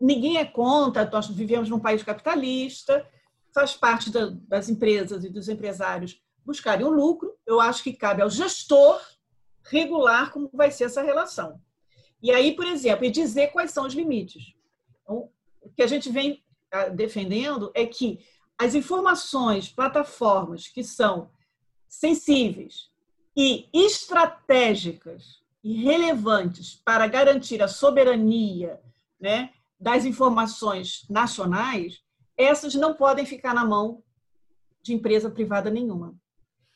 [0.00, 3.06] ninguém é contra, nós vivemos num país capitalista,
[3.52, 8.22] faz parte da, das empresas e dos empresários buscarem o lucro, eu acho que cabe
[8.22, 8.98] ao gestor
[9.64, 11.60] regular como vai ser essa relação.
[12.22, 14.54] E aí, por exemplo, e dizer quais são os limites.
[15.02, 15.28] Então,
[15.60, 16.42] o que a gente vem
[16.72, 18.18] ah, defendendo é que
[18.58, 21.30] as informações, plataformas que são
[21.88, 22.90] sensíveis
[23.36, 28.80] e estratégicas e relevantes para garantir a soberania
[29.20, 32.02] né, das informações nacionais,
[32.36, 34.02] essas não podem ficar na mão
[34.82, 36.14] de empresa privada nenhuma.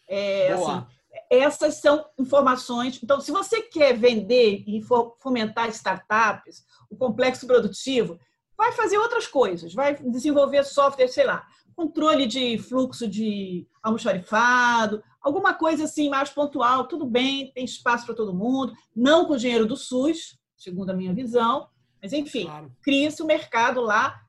[0.08, 0.86] É, assim,
[1.30, 2.98] essas são informações.
[3.02, 4.82] Então, se você quer vender e
[5.20, 8.18] fomentar startups, o complexo produtivo,
[8.56, 11.46] vai fazer outras coisas, vai desenvolver software, sei lá,
[11.78, 18.16] controle de fluxo de almoxarifado, alguma coisa assim mais pontual, tudo bem, tem espaço para
[18.16, 21.68] todo mundo, não com o dinheiro do SUS, segundo a minha visão,
[22.02, 22.72] mas enfim, claro.
[22.82, 24.20] cria-se o um mercado lá,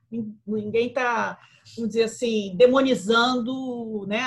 [0.46, 1.40] ninguém está,
[1.74, 4.20] vamos dizer assim, demonizando né,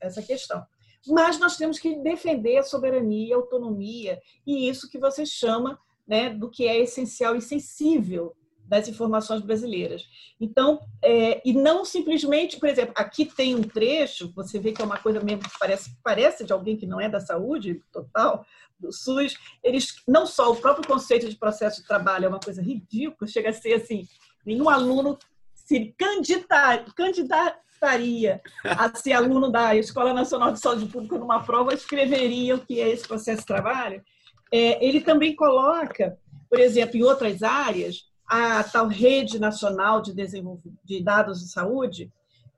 [0.00, 0.60] essa questão.
[1.06, 6.28] Mas nós temos que defender a soberania, a autonomia e isso que você chama né,
[6.28, 8.34] do que é essencial e sensível
[8.74, 10.04] das informações brasileiras.
[10.40, 14.84] Então, é, e não simplesmente, por exemplo, aqui tem um trecho, você vê que é
[14.84, 18.44] uma coisa mesmo que parece, parece de alguém que não é da saúde total,
[18.76, 22.60] do SUS, eles, não só o próprio conceito de processo de trabalho é uma coisa
[22.60, 24.08] ridícula, chega a ser assim,
[24.44, 25.16] nenhum aluno
[25.54, 32.56] se candidatar, candidataria a ser aluno da Escola Nacional de Saúde Pública numa prova, escreveria
[32.56, 34.02] o que é esse processo de trabalho.
[34.50, 36.18] É, ele também coloca,
[36.50, 42.12] por exemplo, em outras áreas, a tal rede nacional de desenvolvimento de dados de saúde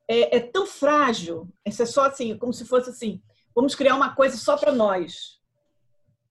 [0.08, 1.48] é, é tão frágil.
[1.66, 3.20] Isso é só assim, como se fosse assim,
[3.54, 5.38] vamos criar uma coisa só para nós,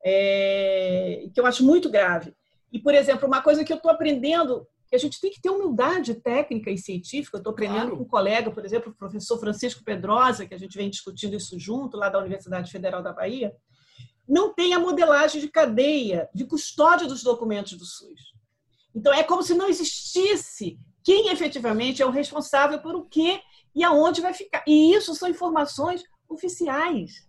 [0.04, 2.34] é, que eu acho muito grave.
[2.72, 5.50] E, por exemplo, uma coisa que eu estou aprendendo, que a gente tem que ter
[5.50, 7.98] humildade técnica e científica, eu estou aprendendo claro.
[7.98, 11.60] com um colega, por exemplo, o professor Francisco Pedrosa, que a gente vem discutindo isso
[11.60, 13.54] junto, lá da Universidade Federal da Bahia,
[14.28, 18.35] não tem a modelagem de cadeia de custódia dos documentos do SUS.
[18.96, 23.42] Então, é como se não existisse quem efetivamente é o responsável por o quê
[23.76, 24.64] e aonde vai ficar.
[24.66, 27.28] E isso são informações oficiais.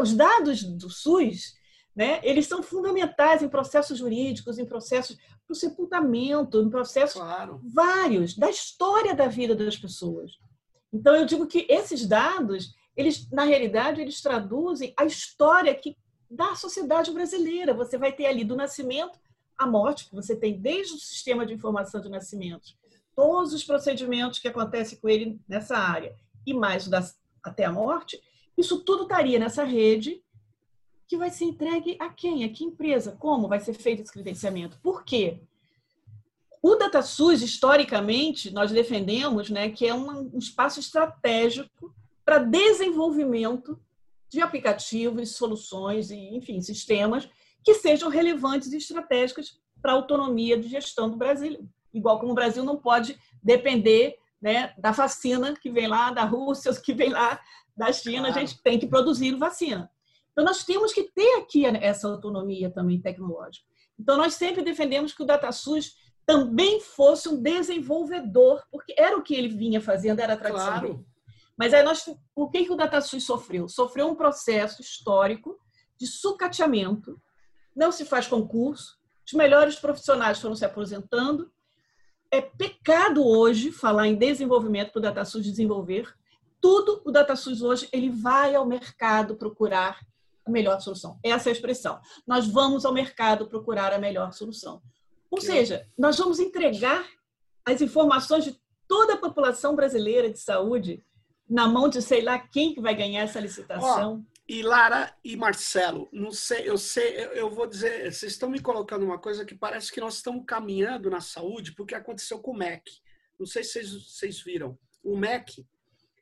[0.00, 1.54] Os dados do SUS,
[1.94, 7.60] né, eles são fundamentais em processos jurídicos, em processos para o sepultamento, em processos claro.
[7.64, 10.32] vários da história da vida das pessoas.
[10.92, 15.96] Então, eu digo que esses dados, eles, na realidade, eles traduzem a história que
[16.30, 17.74] da sociedade brasileira.
[17.74, 19.18] Você vai ter ali do nascimento
[19.58, 22.74] a morte, que você tem desde o sistema de informação de nascimento,
[23.14, 26.14] todos os procedimentos que acontecem com ele nessa área,
[26.46, 28.20] e mais das, até a morte,
[28.56, 30.22] isso tudo estaria nessa rede
[31.08, 32.44] que vai ser entregue a quem?
[32.44, 33.16] A que empresa?
[33.18, 34.78] Como vai ser feito esse credenciamento?
[34.82, 35.40] Por quê?
[36.62, 41.94] O DataSUS, historicamente, nós defendemos né, que é um, um espaço estratégico
[42.24, 43.78] para desenvolvimento
[44.28, 47.28] de aplicativos, soluções e, enfim, sistemas
[47.66, 51.68] que sejam relevantes e estratégicas para a autonomia de gestão do Brasil.
[51.92, 56.72] Igual como o Brasil não pode depender né, da vacina que vem lá da Rússia,
[56.80, 57.40] que vem lá
[57.76, 58.36] da China, claro.
[58.36, 59.90] a gente tem que produzir vacina.
[60.30, 63.66] Então, nós temos que ter aqui essa autonomia também tecnológica.
[63.98, 69.34] Então, nós sempre defendemos que o DataSUS também fosse um desenvolvedor, porque era o que
[69.34, 71.06] ele vinha fazendo, era a tradição claro.
[71.58, 73.68] Mas aí nós, o que, que o DataSUS sofreu?
[73.68, 75.58] Sofreu um processo histórico
[75.98, 77.20] de sucateamento,
[77.76, 78.96] não se faz concurso,
[79.26, 81.52] os melhores profissionais foram se aposentando.
[82.30, 86.12] É pecado hoje falar em desenvolvimento para o DataSUS desenvolver.
[86.60, 90.00] Tudo o DataSUS hoje ele vai ao mercado procurar
[90.44, 91.18] a melhor solução.
[91.22, 92.00] Essa é a expressão.
[92.26, 94.80] Nós vamos ao mercado procurar a melhor solução.
[95.30, 97.04] Ou seja, nós vamos entregar
[97.64, 98.58] as informações de
[98.88, 101.04] toda a população brasileira de saúde
[101.48, 104.24] na mão de sei lá quem que vai ganhar essa licitação.
[104.48, 108.60] E Lara e Marcelo, não sei, eu sei, eu, eu, vou dizer, vocês estão me
[108.60, 112.56] colocando uma coisa que parece que nós estamos caminhando na saúde porque aconteceu com o
[112.56, 113.00] MEC.
[113.36, 114.78] Não sei se vocês, vocês viram.
[115.02, 115.66] O MEC,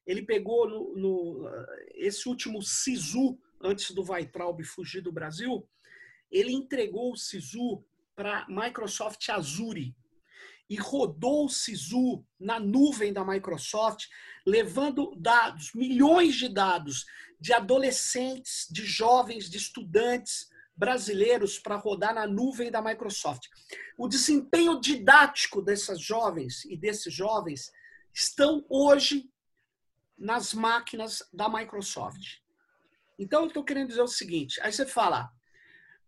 [0.07, 1.51] ele pegou no, no
[1.97, 5.68] esse último SISU, antes do Weitraub fugir do Brasil,
[6.31, 7.85] ele entregou o SISU
[8.16, 9.95] para Microsoft Azure
[10.68, 14.07] e rodou o SISU na nuvem da Microsoft,
[14.47, 17.05] levando dados, milhões de dados
[17.45, 23.49] de adolescentes, de jovens, de estudantes brasileiros para rodar na nuvem da Microsoft.
[23.99, 27.70] O desempenho didático dessas jovens e desses jovens
[28.14, 29.30] estão hoje
[30.16, 32.38] nas máquinas da Microsoft.
[33.18, 35.30] Então, eu estou querendo dizer o seguinte: aí você fala,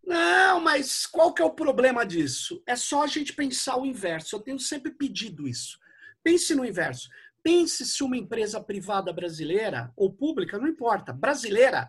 [0.03, 2.63] não, mas qual que é o problema disso?
[2.67, 4.37] É só a gente pensar o inverso.
[4.37, 5.79] Eu tenho sempre pedido isso.
[6.25, 7.11] Pense no inverso.
[7.47, 11.89] Pense se uma empresa privada brasileira ou pública, não importa, brasileira,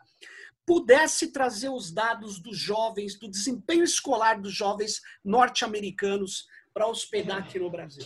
[0.64, 7.58] pudesse trazer os dados dos jovens, do desempenho escolar dos jovens norte-americanos para hospedar aqui
[7.58, 8.06] no Brasil.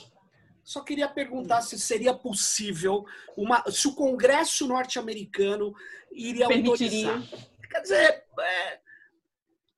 [0.64, 3.04] Só queria perguntar se seria possível,
[3.36, 5.76] uma, se o Congresso norte-americano
[6.10, 7.16] iria Permitiria.
[7.16, 7.50] autorizar.
[7.70, 8.80] Quer dizer, é,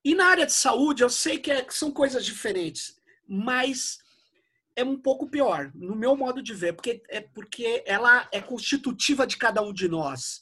[0.06, 4.03] e na área de saúde, eu sei que, é, que são coisas diferentes, mas
[4.76, 9.28] é um pouco pior, no meu modo de ver, porque é porque ela é constitutiva
[9.28, 10.42] de cada um de nós.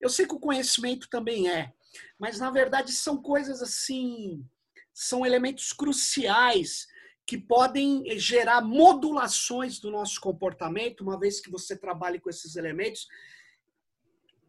[0.00, 1.72] Eu sei que o conhecimento também é,
[2.18, 4.44] mas na verdade são coisas assim,
[4.92, 6.86] são elementos cruciais
[7.26, 13.08] que podem gerar modulações do nosso comportamento, uma vez que você trabalhe com esses elementos,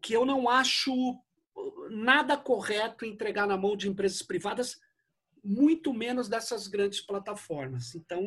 [0.02, 0.94] que eu não acho
[1.90, 4.80] nada correto entregar na mão de empresas privadas,
[5.44, 7.96] muito menos dessas grandes plataformas.
[7.96, 8.22] Então.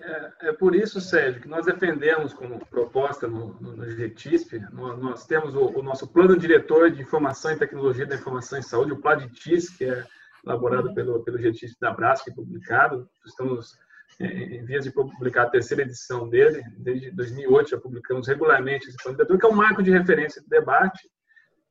[0.00, 4.98] É, é por isso, Sérgio, que nós defendemos como proposta no, no, no GTISP, nós,
[4.98, 8.92] nós temos o, o, nosso Plano Diretor de Informação e Tecnologia da Informação em Saúde,
[8.92, 10.04] o PLADITIS, que é
[10.44, 13.08] elaborado pelo, pelo GTISP da Brasco e publicado.
[13.26, 13.76] Estamos
[14.20, 19.16] em vias de publicar a terceira edição dele, desde 2008 já publicamos regularmente esse plano
[19.16, 21.08] diretor, que é um marco de referência de debate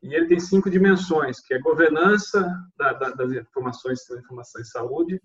[0.02, 2.48] e ele tem cinco dimensões, que é governança
[2.78, 5.22] da, da, das informações, da informação em saúde,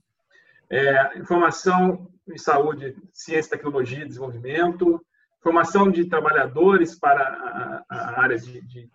[0.73, 5.05] é, informação em saúde, ciência, tecnologia e desenvolvimento,
[5.43, 8.89] formação de trabalhadores para a, a área de, de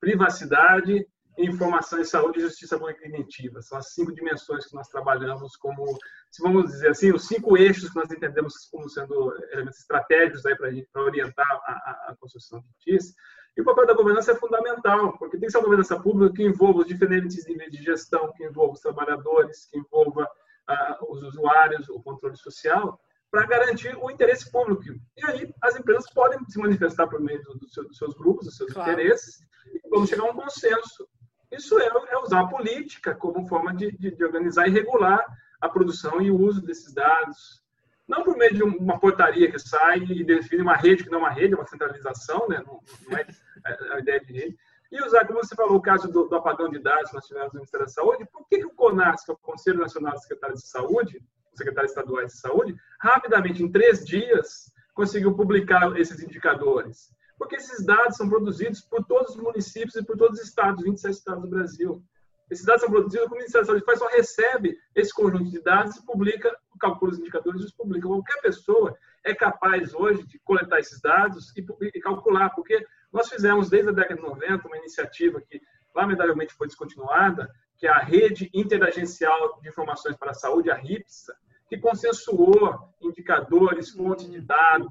[0.00, 3.60] privacidade, informação em saúde e justiça cognitiva.
[3.60, 5.84] São as cinco dimensões que nós trabalhamos como,
[6.30, 10.42] se vamos dizer assim, os cinco eixos que nós entendemos como sendo elementos estratégicos
[10.90, 13.14] para orientar a, a construção de TIS.
[13.56, 16.44] E o papel da governança é fundamental, porque tem que ser uma governança pública que
[16.44, 20.28] envolva os diferentes níveis de gestão, que envolva os trabalhadores, que envolva
[20.68, 23.00] uh, os usuários, o controle social,
[23.30, 24.82] para garantir o interesse público.
[25.16, 28.46] E aí as empresas podem se manifestar por meio do, do seu, dos seus grupos,
[28.46, 28.90] dos seus claro.
[28.90, 31.06] interesses, e vamos chegar a um consenso.
[31.50, 35.24] Isso é, é usar a política como forma de, de, de organizar e regular
[35.60, 37.62] a produção e o uso desses dados,
[38.06, 41.22] não por meio de uma portaria que sai e define uma rede que não é
[41.22, 42.62] uma rede, é uma centralização, né?
[42.66, 43.26] não, não é,
[43.66, 44.58] é a ideia de rede.
[44.90, 47.54] E usar, como você falou, o caso do, do apagão de dados que nós no
[47.54, 50.60] Ministério da Saúde, por que, que o CONAS, que é o Conselho Nacional de Secretários
[50.60, 51.22] de Saúde,
[51.58, 57.10] secretários estaduais de saúde, rapidamente, em três dias, conseguiu publicar esses indicadores?
[57.36, 61.14] Porque esses dados são produzidos por todos os municípios e por todos os estados, 27
[61.14, 62.02] estados do Brasil.
[62.50, 65.96] Esses dados são produzidos, o Ministério da Saúde faz, só recebe esse conjunto de dados
[65.96, 68.08] e publica, calcula os indicadores e os publica.
[68.08, 68.96] Qualquer pessoa
[69.28, 71.64] é capaz hoje de coletar esses dados e,
[71.94, 75.60] e calcular, porque nós fizemos desde a década de 90 uma iniciativa que,
[75.94, 81.34] lamentavelmente, foi descontinuada, que é a Rede Interagencial de Informações para a Saúde, a RIPSA,
[81.68, 84.88] que consensuou indicadores, fontes de dados,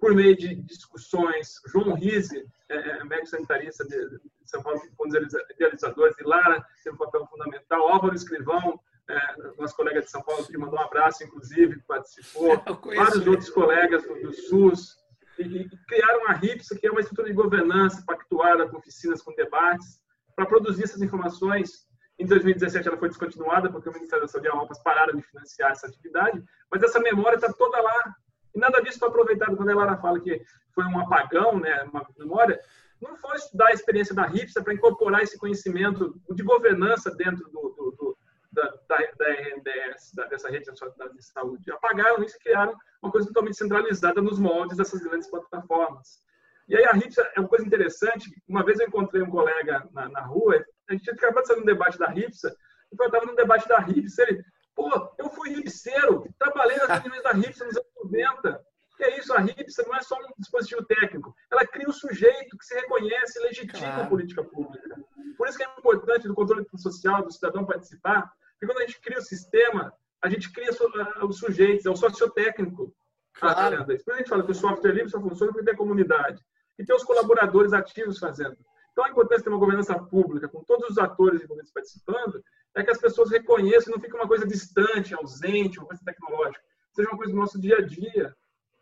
[0.00, 1.60] por meio de discussões.
[1.66, 6.96] João Rise, é, é, médico sanitarista de São Paulo, um dos idealizadores, e Lara teve
[6.96, 7.88] um papel fundamental.
[7.88, 12.56] Álvaro Escrivão, é, nosso colega de São Paulo, que mandou um abraço, inclusive, que participou.
[12.96, 13.30] Vários ele.
[13.30, 14.96] outros colegas do, do SUS.
[15.38, 19.34] E, e, criaram a RIPSA, que é uma estrutura de governança pactuada com oficinas, com
[19.34, 20.00] debates,
[20.34, 21.86] para produzir essas informações
[22.18, 25.22] em 2017 ela foi descontinuada porque o Ministério da Saúde e a OPAS pararam de
[25.22, 28.14] financiar essa atividade, mas essa memória está toda lá.
[28.54, 30.42] E nada disso foi aproveitado quando a Lara fala que
[30.74, 32.58] foi um apagão, né, uma memória.
[33.02, 37.74] Não foi estudar a experiência da RIPSA para incorporar esse conhecimento de governança dentro do,
[37.76, 38.18] do, do
[38.56, 41.70] da, da, da RNDS, da, dessa rede de saúde.
[41.70, 46.24] Apagaram isso e criaram uma coisa totalmente centralizada nos moldes dessas grandes plataformas.
[46.66, 48.30] E aí a RIPSA é uma coisa interessante.
[48.48, 51.58] Uma vez eu encontrei um colega na, na rua, a gente tinha acabado de sair
[51.58, 52.56] num debate da RIPSA,
[52.98, 54.42] eu estava num debate da RIPSA, ele,
[54.74, 58.66] pô, eu fui ripseiro, trabalhei nas reuniões da RIPSA nos anos 90.
[58.96, 61.92] Que é isso, a RIPSA não é só um dispositivo técnico, ela cria o um
[61.92, 64.02] sujeito que se reconhece e legitima claro.
[64.02, 64.96] a política pública.
[65.36, 69.00] Por isso que é importante do controle social, do cidadão participar, porque quando a gente
[69.00, 69.92] cria o sistema,
[70.22, 70.70] a gente cria
[71.22, 72.94] os sujeitos, é o sociotécnico.
[73.34, 73.84] Claro.
[73.84, 76.42] Por isso a gente fala que o software livre só funciona porque tem comunidade.
[76.78, 78.56] E tem os colaboradores ativos fazendo.
[78.92, 82.42] Então, a importância de ter uma governança pública, com todos os atores envolvidos participando,
[82.74, 87.08] é que as pessoas reconheçam, não fique uma coisa distante, ausente, uma coisa tecnológica, seja
[87.08, 88.34] uma coisa do nosso dia a dia.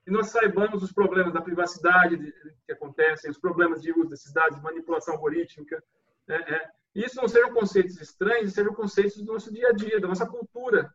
[0.06, 2.16] E nós saibamos os problemas da privacidade
[2.64, 5.82] que acontecem, os problemas de uso desses dados, manipulação algorítmica.
[6.28, 6.70] É, é.
[6.95, 10.92] Isso não sejam conceitos estranhos, sejam conceitos do nosso dia a dia, da nossa cultura.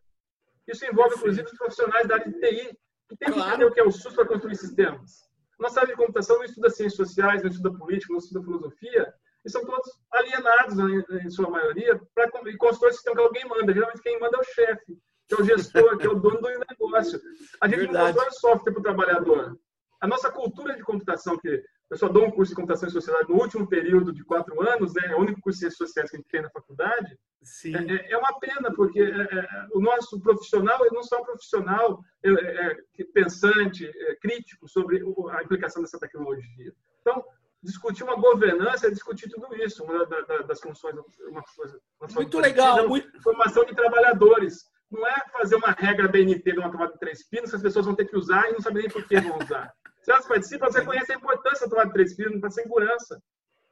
[0.68, 2.78] Isso envolve, inclusive, os profissionais da área de TI,
[3.10, 5.28] que tem que entender o que é o SUS para construir sistemas.
[5.60, 9.50] Nossa área de computação não estuda ciências sociais, não estuda política, não estuda filosofia, e
[9.50, 13.74] são todos alienados, né, em sua maioria, para construir o sistema que alguém manda.
[13.74, 14.98] Geralmente quem manda é o chefe,
[15.28, 17.22] que é o gestor, que é o dono do negócio.
[17.62, 17.98] A gente Verdade.
[17.98, 19.60] não constrói software para o trabalhador.
[20.02, 23.30] A nossa cultura de computação, que eu só dou um curso de computação e sociedade
[23.30, 25.08] no último período de quatro anos, né?
[25.08, 27.18] é o único curso de ciências sociais que a gente tem na faculdade.
[27.66, 31.22] É, é, é, uma pena, porque é, é, o nosso profissional ele não só é
[31.22, 32.78] um profissional é,
[33.14, 36.74] pensante, crítico sobre a implicação dessa tecnologia.
[37.02, 37.24] Então,
[37.64, 40.06] discutir uma governança é discutir tudo isso, uma
[40.46, 40.96] das funções.
[41.28, 41.80] Uma coisa,
[42.14, 42.88] muito legal.
[42.88, 43.22] Muito...
[43.22, 44.66] Formação de trabalhadores.
[44.92, 47.86] Não é fazer uma regra BNT de uma tomada de três pinos que as pessoas
[47.86, 49.72] vão ter que usar e não sabem nem por que vão usar.
[50.02, 53.22] Se elas participam, você conhece a importância da tomada de três pinos para a segurança.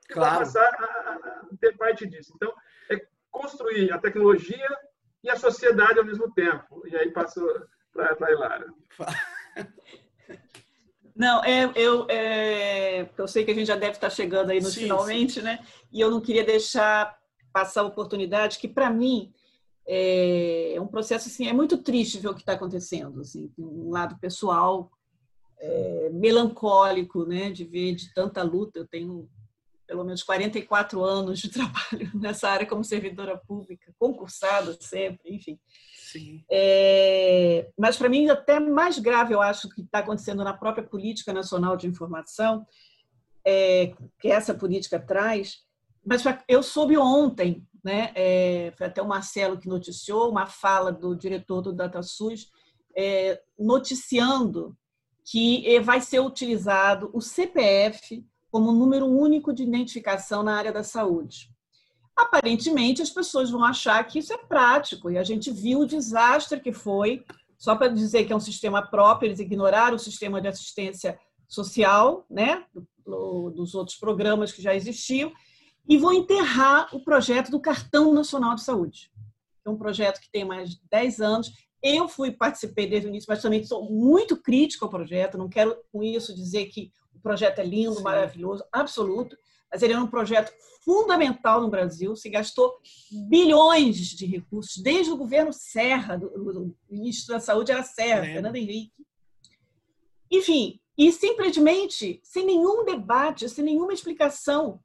[0.09, 0.39] Claro.
[0.39, 2.32] passar a, a, ter parte disso.
[2.36, 2.53] Então,
[2.89, 4.78] é construir a tecnologia
[5.23, 6.82] e a sociedade ao mesmo tempo.
[6.88, 7.45] E aí passo
[7.91, 8.73] para a Ilara.
[11.15, 14.69] Não, é, eu, é, eu sei que a gente já deve estar chegando aí no
[14.69, 15.41] sim, finalmente, sim.
[15.41, 15.65] né?
[15.91, 17.17] E eu não queria deixar
[17.51, 19.34] passar a oportunidade que, para mim,
[19.88, 23.89] é, é um processo assim, é muito triste ver o que está acontecendo, assim, um
[23.89, 24.91] lado pessoal
[25.59, 28.79] é, melancólico, né, de ver de tanta luta.
[28.79, 29.29] Eu tenho
[29.85, 35.57] pelo menos 44 anos de trabalho nessa área como servidora pública, concursada sempre, enfim.
[35.93, 36.43] Sim.
[36.49, 41.33] É, mas para mim até mais grave eu acho que está acontecendo na própria política
[41.33, 42.65] nacional de informação
[43.45, 45.65] é, que essa política traz.
[46.05, 48.11] Mas eu soube ontem, né?
[48.15, 52.49] É, foi até o Marcelo que noticiou uma fala do diretor do DataSUS
[52.95, 54.75] é, noticiando
[55.30, 60.84] que é, vai ser utilizado o CPF como número único de identificação na área da
[60.84, 61.49] saúde.
[62.15, 66.61] Aparentemente, as pessoas vão achar que isso é prático, e a gente viu o desastre
[66.61, 67.25] que foi,
[67.57, 72.25] só para dizer que é um sistema próprio, eles ignoraram o sistema de assistência social,
[72.30, 72.63] né,
[73.05, 75.32] dos outros programas que já existiam,
[75.88, 79.11] e vão enterrar o projeto do Cartão Nacional de Saúde.
[79.65, 81.51] É um projeto que tem mais de 10 anos.
[81.82, 85.78] Eu fui, participei desde o início, mas também sou muito crítico ao projeto, não quero
[85.91, 88.03] com isso dizer que o projeto é lindo, Sim.
[88.03, 89.38] maravilhoso, absoluto,
[89.71, 90.51] mas ele é um projeto
[90.84, 92.80] fundamental no Brasil, se gastou
[93.30, 98.34] bilhões de recursos, desde o governo Serra, o ministro da Saúde era Serra, é.
[98.34, 98.93] Fernando Henrique.
[100.32, 104.80] Enfim, e simplesmente, sem nenhum debate, sem nenhuma explicação.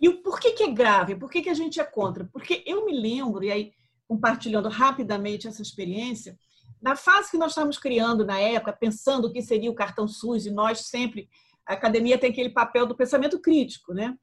[0.00, 1.16] E o porquê que é grave?
[1.16, 2.28] Por que, que a gente é contra?
[2.32, 3.72] Porque eu me lembro, e aí
[4.08, 6.38] compartilhando rapidamente essa experiência,
[6.80, 10.46] na fase que nós estávamos criando na época, pensando o que seria o cartão SUS,
[10.46, 11.28] e nós sempre
[11.66, 14.16] a academia tem aquele papel do pensamento crítico, né?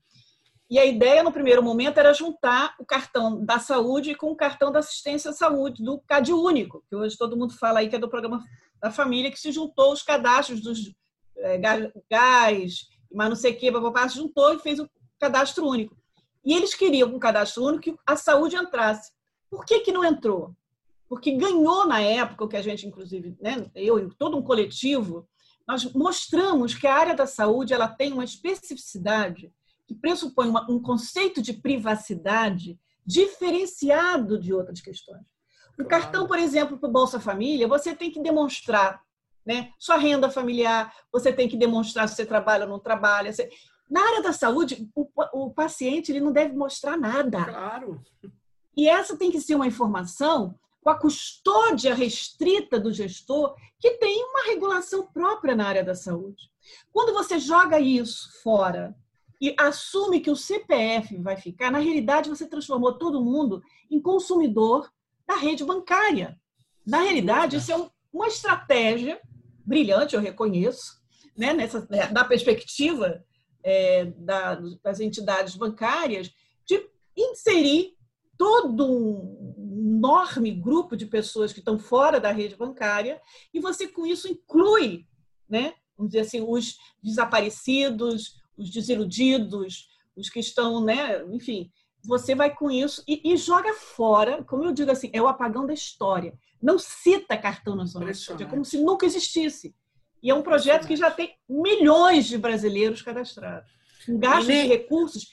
[0.70, 4.72] E a ideia, no primeiro momento, era juntar o cartão da saúde com o cartão
[4.72, 8.00] da assistência à saúde, do CAD Único, que hoje todo mundo fala aí que é
[8.00, 8.44] do programa
[8.82, 10.94] da família, que se juntou os cadastros dos
[11.38, 11.60] é,
[12.10, 15.96] gás, mas não sei o que, papapá, juntou e fez o cadastro único.
[16.46, 19.12] E eles queriam, com um cadastro único, que a saúde entrasse.
[19.54, 20.56] Por que, que não entrou?
[21.08, 25.30] Porque ganhou na época, o que a gente, inclusive, né, eu e todo um coletivo,
[25.68, 29.54] nós mostramos que a área da saúde ela tem uma especificidade
[29.86, 35.22] que pressupõe uma, um conceito de privacidade diferenciado de outras questões.
[35.80, 39.04] O cartão, por exemplo, para o Bolsa Família, você tem que demonstrar
[39.46, 43.32] né, sua renda familiar, você tem que demonstrar se você trabalha ou não trabalha.
[43.32, 43.48] Você...
[43.88, 47.46] Na área da saúde, o, o paciente ele não deve mostrar nada.
[47.46, 48.02] Claro.
[48.76, 54.24] E essa tem que ser uma informação com a custódia restrita do gestor, que tem
[54.26, 56.52] uma regulação própria na área da saúde.
[56.92, 58.96] Quando você joga isso fora
[59.40, 64.92] e assume que o CPF vai ficar, na realidade você transformou todo mundo em consumidor
[65.26, 66.40] da rede bancária.
[66.86, 69.22] Na realidade, isso é uma estratégia
[69.66, 71.02] brilhante, eu reconheço,
[71.36, 73.24] né, nessa, da perspectiva
[73.64, 76.30] é, da, das entidades bancárias,
[76.66, 76.86] de
[77.18, 77.96] inserir
[78.38, 83.22] todo um enorme grupo de pessoas que estão fora da rede bancária
[83.54, 85.06] e você com isso inclui,
[85.48, 91.72] né, vamos dizer assim, os desaparecidos, os desiludidos, os que estão, né, enfim,
[92.06, 95.66] você vai com isso e, e, joga fora, como eu digo assim, é o apagão
[95.66, 96.38] da história.
[96.62, 99.74] Não cita cartão nacional é como se nunca existisse.
[100.22, 103.70] E é um projeto que já tem milhões de brasileiros cadastrados.
[104.08, 105.28] Um gasto de recursos.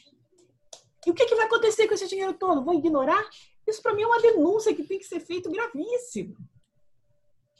[1.07, 2.64] E o que, que vai acontecer com esse dinheiro todo?
[2.64, 3.24] Vou ignorar?
[3.66, 6.34] Isso, para mim, é uma denúncia que tem que ser feita gravíssima.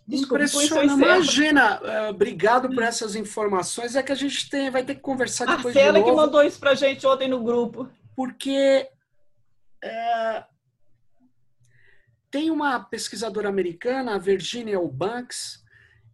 [0.09, 0.93] Impressionante.
[0.93, 3.95] Imagina, uh, obrigado por essas informações.
[3.95, 6.05] É que a gente tem, vai ter que conversar a depois de novo.
[6.05, 7.89] que mandou isso para gente ontem no grupo.
[8.17, 8.89] Porque
[9.83, 10.45] é,
[12.31, 15.63] tem uma pesquisadora americana, a Virginia Eubanks,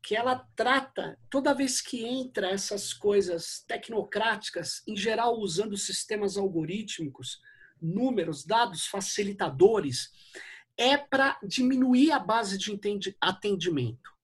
[0.07, 7.41] que ela trata, toda vez que entra essas coisas tecnocráticas, em geral usando sistemas algorítmicos,
[7.83, 10.13] números, dados, facilitadores,
[10.77, 12.71] é para diminuir a base de
[13.21, 14.15] atendimento,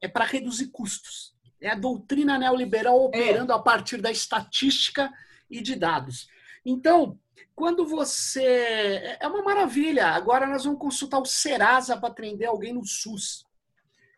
[0.00, 1.36] é para reduzir custos.
[1.60, 3.54] É a doutrina neoliberal operando é.
[3.54, 5.12] a partir da estatística
[5.50, 6.26] e de dados.
[6.64, 7.20] Então,
[7.54, 9.18] quando você.
[9.20, 10.06] É uma maravilha.
[10.06, 13.44] Agora nós vamos consultar o Serasa para atender alguém no SUS.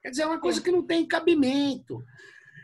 [0.05, 2.05] Quer dizer, é uma coisa que não tem cabimento.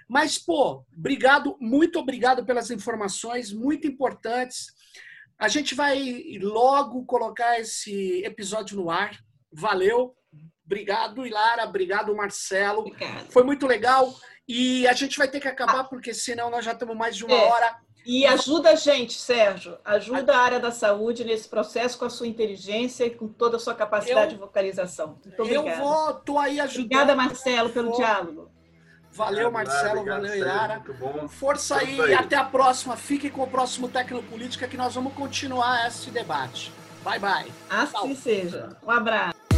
[0.07, 4.67] Mas, pô, obrigado, muito obrigado pelas informações, muito importantes.
[5.39, 9.19] A gente vai logo colocar esse episódio no ar.
[9.51, 10.15] Valeu.
[10.67, 11.65] Obrigado, Ilara.
[11.65, 12.81] Obrigado, Marcelo.
[12.81, 13.33] Obrigado.
[13.33, 14.15] Foi muito legal.
[14.47, 17.35] E a gente vai ter que acabar, porque senão nós já estamos mais de uma
[17.35, 17.47] é.
[17.47, 17.81] hora.
[18.05, 22.27] E ajuda a gente, Sérgio, ajuda a área da saúde nesse processo com a sua
[22.27, 25.19] inteligência e com toda a sua capacidade eu, de vocalização.
[25.25, 25.69] Muito obrigada.
[25.69, 26.85] Eu vou, tô aí ajudando.
[26.85, 28.51] Obrigada, Marcelo, pelo diálogo.
[29.13, 30.83] Valeu, Marcelo, obrigado, valeu, Yara.
[31.29, 32.97] Força aí, aí, até a próxima.
[32.97, 36.73] Fique com o próximo Tecnopolítica que nós vamos continuar esse debate.
[37.03, 37.53] Bye, bye.
[37.69, 38.17] Assim Tchau.
[38.17, 38.77] seja.
[38.87, 39.50] Um abraço.